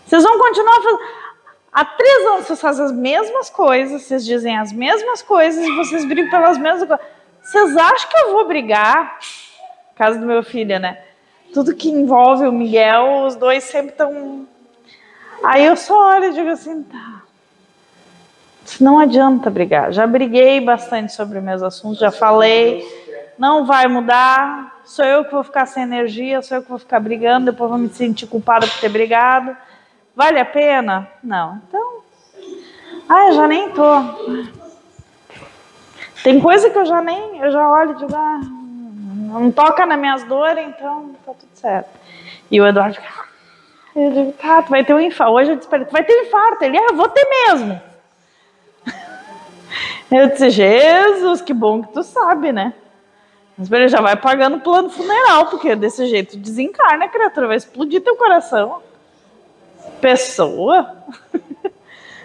Vocês 0.09 0.23
vão 0.23 0.39
continuar 0.39 0.81
fazendo. 0.81 0.99
Há 1.71 1.85
três 1.85 2.25
anos 2.25 2.47
vocês 2.47 2.59
fazem 2.59 2.85
as 2.85 2.91
mesmas 2.91 3.47
coisas, 3.47 4.01
vocês 4.01 4.25
dizem 4.25 4.57
as 4.57 4.73
mesmas 4.73 5.21
coisas 5.21 5.63
vocês 5.75 6.03
brigam 6.03 6.31
pelas 6.31 6.57
mesmas 6.57 6.87
coisas. 6.87 7.05
Vocês 7.43 7.77
acham 7.77 8.09
que 8.09 8.17
eu 8.17 8.31
vou 8.31 8.47
brigar? 8.47 9.19
Caso 9.95 10.19
do 10.19 10.25
meu 10.25 10.41
filho, 10.41 10.79
né? 10.79 10.99
Tudo 11.53 11.75
que 11.75 11.89
envolve 11.89 12.47
o 12.47 12.51
Miguel, 12.51 13.25
os 13.27 13.35
dois 13.35 13.65
sempre 13.65 13.91
estão 13.91 14.47
Aí 15.43 15.63
eu 15.63 15.77
só 15.77 16.15
olho 16.15 16.25
e 16.25 16.33
digo 16.33 16.49
assim, 16.49 16.81
tá. 16.81 17.21
Não 18.81 18.97
adianta 18.97 19.49
brigar. 19.51 19.91
Já 19.91 20.07
briguei 20.07 20.59
bastante 20.59 21.13
sobre 21.13 21.39
meus 21.39 21.61
assuntos, 21.61 21.99
já 21.99 22.09
falei. 22.11 22.83
Não 23.37 23.63
vai 23.63 23.87
mudar. 23.87 24.81
Sou 24.85 25.05
eu 25.05 25.23
que 25.23 25.31
vou 25.31 25.43
ficar 25.43 25.67
sem 25.67 25.83
energia, 25.83 26.41
sou 26.41 26.57
eu 26.57 26.63
que 26.63 26.69
vou 26.69 26.79
ficar 26.79 26.99
brigando, 26.99 27.51
depois 27.51 27.69
vou 27.69 27.79
me 27.79 27.89
sentir 27.89 28.25
culpada 28.25 28.65
por 28.65 28.79
ter 28.79 28.89
brigado. 28.89 29.55
Vale 30.19 30.37
a 30.37 30.43
pena? 30.43 31.07
Não. 31.23 31.61
Então, 31.65 31.99
ah, 33.07 33.27
eu 33.27 33.35
já 33.35 33.47
nem 33.47 33.69
tô. 33.69 33.89
Tem 36.21 36.41
coisa 36.41 36.69
que 36.69 36.77
eu 36.77 36.85
já 36.85 37.01
nem, 37.01 37.39
eu 37.39 37.49
já 37.49 37.71
olho 37.71 37.91
e 37.91 37.95
digo, 37.95 38.13
ah, 38.13 38.41
não 38.43 39.49
toca 39.49 39.85
nas 39.85 39.97
minhas 39.97 40.21
dores, 40.25 40.67
então 40.67 41.15
tá 41.25 41.31
tudo 41.31 41.51
certo. 41.53 41.87
E 42.51 42.59
o 42.59 42.67
Eduardo 42.67 42.95
fica, 42.95 43.07
ah. 43.07 43.25
eu 43.95 44.11
digo, 44.11 44.31
tá, 44.33 44.61
tu 44.61 44.71
vai 44.71 44.83
ter 44.83 44.93
um 44.93 44.99
infarto. 44.99 45.31
Hoje 45.35 45.51
eu 45.51 45.59
ele, 45.71 45.85
tu 45.85 45.91
vai 45.93 46.03
ter 46.03 46.13
um 46.13 46.25
infarto. 46.25 46.65
Ele, 46.65 46.77
ah, 46.77 46.91
vou 46.93 47.07
ter 47.07 47.25
mesmo. 47.47 47.81
Eu 50.11 50.27
disse, 50.27 50.49
Jesus, 50.49 51.39
que 51.39 51.53
bom 51.53 51.81
que 51.81 51.93
tu 51.93 52.03
sabe, 52.03 52.51
né? 52.51 52.73
Mas 53.57 53.71
ele 53.71 53.87
já 53.87 54.01
vai 54.01 54.17
pagando 54.17 54.59
plano 54.59 54.89
funeral, 54.89 55.45
porque 55.45 55.75
desse 55.77 56.07
jeito 56.07 56.35
desencarna, 56.35 57.07
criatura, 57.07 57.47
vai 57.47 57.55
explodir 57.55 58.03
teu 58.03 58.17
coração. 58.17 58.81
Pessoa. 60.01 60.97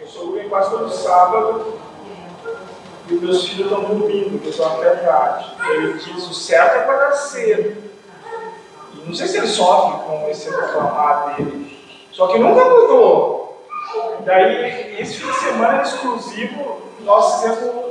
Eu 0.01 0.07
sou 0.07 0.39
quase 0.49 0.71
todo 0.71 0.91
sábado 0.91 1.79
e 3.09 3.15
meus 3.15 3.47
filhos 3.47 3.71
estão 3.71 3.85
dormindo, 3.85 4.31
porque 4.31 4.47
eu 4.47 4.51
estou 4.51 4.67
até 4.67 4.91
tarde. 4.97 5.55
Ele 5.71 5.93
diz, 5.95 6.29
o 6.29 6.35
certo 6.35 6.77
é 6.77 6.79
acordar 6.81 7.13
cedo. 7.13 7.83
E 8.95 9.07
não 9.07 9.15
sei 9.15 9.27
se 9.27 9.37
ele 9.37 9.47
sofre 9.47 10.07
com 10.07 10.29
esse 10.31 10.49
reclamar 10.49 11.37
dele. 11.37 11.79
Só 12.11 12.29
que 12.29 12.39
nunca 12.39 12.65
mudou. 12.65 13.69
Daí, 14.25 15.01
esse 15.01 15.17
fim 15.17 15.31
de 15.31 15.39
semana 15.39 15.83
exclusivo, 15.83 16.83
nós 17.01 17.43
fizemos 17.43 17.85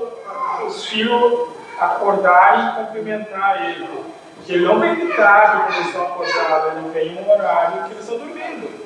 os 0.65 0.85
filhos 0.85 1.49
acordarem 1.79 2.69
e 2.69 2.85
cumprimentar 2.85 3.69
ele. 3.69 3.87
Porque 4.35 4.53
ele 4.53 4.65
não 4.65 4.79
vem 4.79 4.95
de 4.95 5.13
tarde 5.15 5.63
quando 5.63 5.75
eles 5.75 5.87
estão 5.87 6.03
acordados, 6.03 6.77
ele 6.77 6.89
vem 6.89 7.21
no 7.21 7.31
horário 7.31 7.83
que 7.83 7.91
eles 7.91 8.03
estão 8.03 8.17
dormindo. 8.17 8.82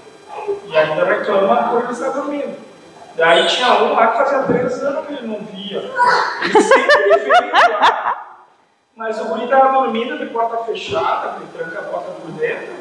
E 0.66 0.78
ainda 0.78 1.06
reclama 1.06 1.70
quando 1.70 1.84
ele 1.84 1.94
está 1.94 2.10
dormindo. 2.10 2.58
Daí 3.16 3.48
tinha 3.48 3.74
um 3.84 3.94
lá 3.94 4.08
que 4.08 4.18
fazia 4.18 4.44
três 4.44 4.84
anos 4.84 5.08
que 5.08 5.14
ele 5.14 5.28
não 5.28 5.40
via. 5.46 5.92
Ele 6.44 6.62
sempre 6.62 7.18
veio 7.18 7.80
lá. 7.80 8.38
Mas 8.96 9.20
o 9.20 9.26
guri 9.26 9.46
estava 9.46 9.72
dormindo 9.80 10.20
de 10.20 10.28
porta 10.28 10.58
fechada, 10.66 11.38
ele 11.38 11.48
tranca 11.56 11.80
a 11.80 11.84
porta 11.84 12.12
por 12.12 12.32
dentro. 12.32 12.76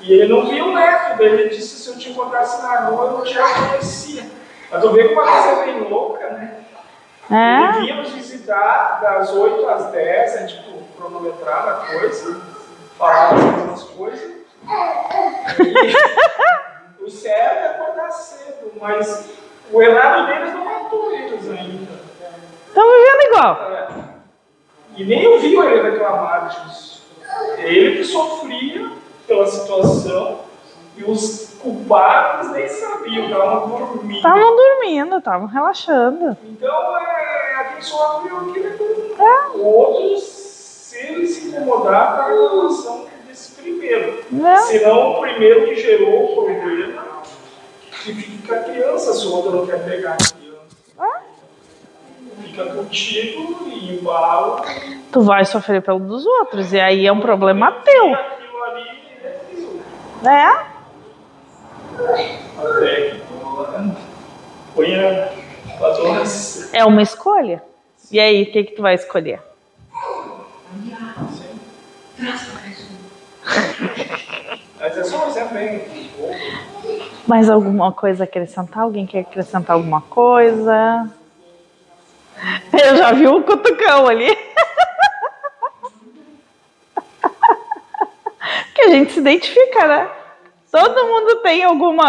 E 0.00 0.12
ele 0.12 0.32
não 0.32 0.46
via 0.46 0.64
o 0.64 0.72
neto. 0.72 1.18
Daí 1.18 1.26
ele 1.26 1.48
disse: 1.48 1.80
se 1.80 1.90
eu 1.90 1.98
te 1.98 2.10
encontrasse 2.10 2.62
na 2.62 2.86
rua, 2.86 3.06
eu 3.06 3.12
não 3.12 3.24
te 3.24 3.34
reconhecia. 3.34 4.24
Mas 4.70 4.82
tu 4.82 4.92
vê 4.92 5.08
que 5.08 5.14
uma 5.14 5.22
coisa 5.22 5.64
bem 5.64 5.88
louca, 5.88 6.30
né? 6.30 6.64
É. 7.30 7.76
Ele 7.76 7.80
vinha 7.80 7.96
nos 7.96 8.10
visitar 8.10 9.00
das 9.00 9.30
8 9.30 9.68
às 9.68 9.86
10, 9.86 10.34
é 10.34 10.46
tipo, 10.46 10.78
cronometrar 10.96 11.68
a 11.68 11.72
coisa, 11.86 12.40
falar 12.98 13.34
as 13.34 13.44
mesmas 13.44 13.82
coisas. 13.84 14.30
E 15.58 15.92
o 17.04 17.10
certo 17.10 17.58
é 17.58 17.66
acordar 17.66 18.10
cedo, 18.10 18.72
mas 18.80 19.30
o 19.72 19.82
errado 19.82 20.26
deles 20.26 20.54
não 20.54 20.64
matou 20.64 21.12
eles 21.12 21.50
ainda. 21.50 21.92
Estão 22.68 22.84
vivendo 22.90 23.22
igual. 23.28 23.72
É. 23.72 23.88
E 24.96 25.04
nem 25.04 25.26
ouviu 25.26 25.64
ele 25.64 25.90
reclamar 25.90 26.48
disso. 26.48 27.02
Ele 27.58 27.96
que 27.96 28.04
sofria 28.04 28.90
pela 29.26 29.46
situação 29.46 30.40
e 30.96 31.04
os 31.04 31.54
culpados 31.60 32.50
nem 32.50 32.68
sabiam, 32.68 33.24
estavam 33.24 33.68
dormindo. 33.68 34.16
Estavam 34.16 34.56
dormindo, 34.56 35.16
estavam 35.18 35.46
relaxando. 35.46 36.36
Então, 36.44 36.98
é, 36.98 37.54
a 37.54 37.64
quem 37.72 37.82
sofre 37.82 38.30
é 38.30 38.34
o 38.34 38.52
que 38.52 39.22
é. 39.22 39.58
Outros, 39.58 40.22
se 40.24 40.98
ele 40.98 41.26
se 41.26 41.48
incomodar 41.48 42.16
com 42.16 42.22
a 42.22 42.68
desse 42.68 43.11
primeiro. 43.62 44.24
É. 44.44 44.56
Senão, 44.58 45.12
o 45.12 45.20
primeiro 45.20 45.64
que 45.66 45.76
gerou 45.76 46.24
o 46.24 46.44
problema 46.44 47.02
que 48.02 48.14
fica 48.14 48.56
a 48.56 48.64
criança, 48.64 49.12
se 49.14 49.26
o 49.26 49.32
outro 49.32 49.52
não 49.52 49.66
quer 49.66 49.84
pegar 49.84 50.14
a 50.14 50.16
criança. 50.16 51.22
Fica 52.42 52.64
contigo 52.66 53.68
e 53.68 53.94
embala. 53.94 54.62
Tu 55.10 55.20
vai 55.20 55.44
sofrer 55.44 55.80
pelo 55.82 56.00
dos 56.00 56.26
outros, 56.26 56.72
e 56.72 56.80
aí 56.80 57.06
é 57.06 57.12
um 57.12 57.20
problema 57.20 57.72
teu. 57.72 58.14
Aquilo 58.14 58.64
ali 58.64 58.88
é 59.22 59.40
teu. 59.54 60.30
É? 60.30 60.72
Até 62.58 63.10
que 63.10 63.20
tu 63.20 63.96
ponha. 64.74 65.32
É 66.72 66.84
uma 66.84 67.02
escolha. 67.02 67.62
E 68.10 68.20
aí, 68.20 68.42
o 68.42 68.52
que, 68.52 68.64
que 68.64 68.72
tu 68.72 68.82
vai 68.82 68.94
escolher? 68.94 69.40
Mas 74.80 74.96
é. 74.96 75.88
Mais 77.26 77.48
alguma 77.48 77.92
coisa 77.92 78.24
a 78.24 78.26
acrescentar? 78.26 78.82
Alguém 78.82 79.06
quer 79.06 79.20
acrescentar 79.20 79.76
alguma 79.76 80.00
coisa? 80.00 81.08
Eu 82.72 82.96
já 82.96 83.12
vi 83.12 83.28
um 83.28 83.42
cutucão 83.42 84.08
ali. 84.08 84.34
que 88.74 88.82
a 88.82 88.88
gente 88.88 89.12
se 89.12 89.20
identifica, 89.20 89.86
né? 89.86 90.10
Todo 90.70 91.06
mundo 91.06 91.36
tem 91.42 91.62
alguma. 91.62 92.04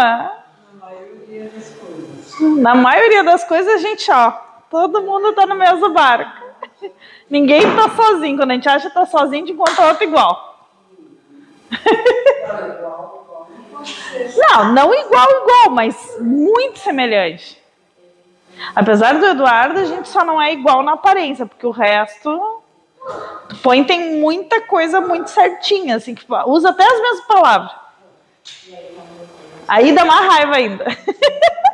Na 0.72 0.86
maioria 0.86 1.44
das 1.44 1.68
coisas. 1.70 2.58
Na 2.60 2.74
maioria 2.74 3.22
das 3.22 3.44
coisas 3.44 3.74
a 3.74 3.78
gente, 3.78 4.10
ó, 4.10 4.32
todo 4.70 5.02
mundo 5.02 5.32
tá 5.34 5.46
no 5.46 5.54
mesmo 5.54 5.92
barco. 5.92 6.42
Ninguém 7.30 7.62
tá 7.76 7.88
sozinho. 7.90 8.36
Quando 8.36 8.50
a 8.50 8.54
gente 8.54 8.68
acha 8.68 8.88
que 8.88 8.94
tá 8.94 9.06
sozinho, 9.06 9.44
a 9.44 9.46
gente 9.46 9.52
encontra 9.52 9.86
outro 9.86 10.04
igual. 10.04 10.53
Não, 14.36 14.72
não 14.72 14.94
igual, 14.94 15.28
igual, 15.42 15.70
mas 15.70 16.16
muito 16.20 16.78
semelhante. 16.78 17.62
Apesar 18.74 19.18
do 19.18 19.26
Eduardo, 19.26 19.80
a 19.80 19.84
gente 19.84 20.08
só 20.08 20.24
não 20.24 20.40
é 20.40 20.52
igual 20.52 20.82
na 20.82 20.92
aparência, 20.92 21.46
porque 21.46 21.66
o 21.66 21.70
resto. 21.70 22.62
Põe 23.62 23.84
tem 23.84 24.18
muita 24.18 24.62
coisa 24.62 25.00
muito 25.00 25.28
certinha, 25.28 25.96
assim, 25.96 26.14
que 26.14 26.24
usa 26.46 26.70
até 26.70 26.84
as 26.84 27.00
mesmas 27.00 27.26
palavras. 27.26 27.72
Aí 29.68 29.92
dá 29.92 30.04
uma 30.04 30.20
raiva 30.20 30.56
ainda. 30.56 30.86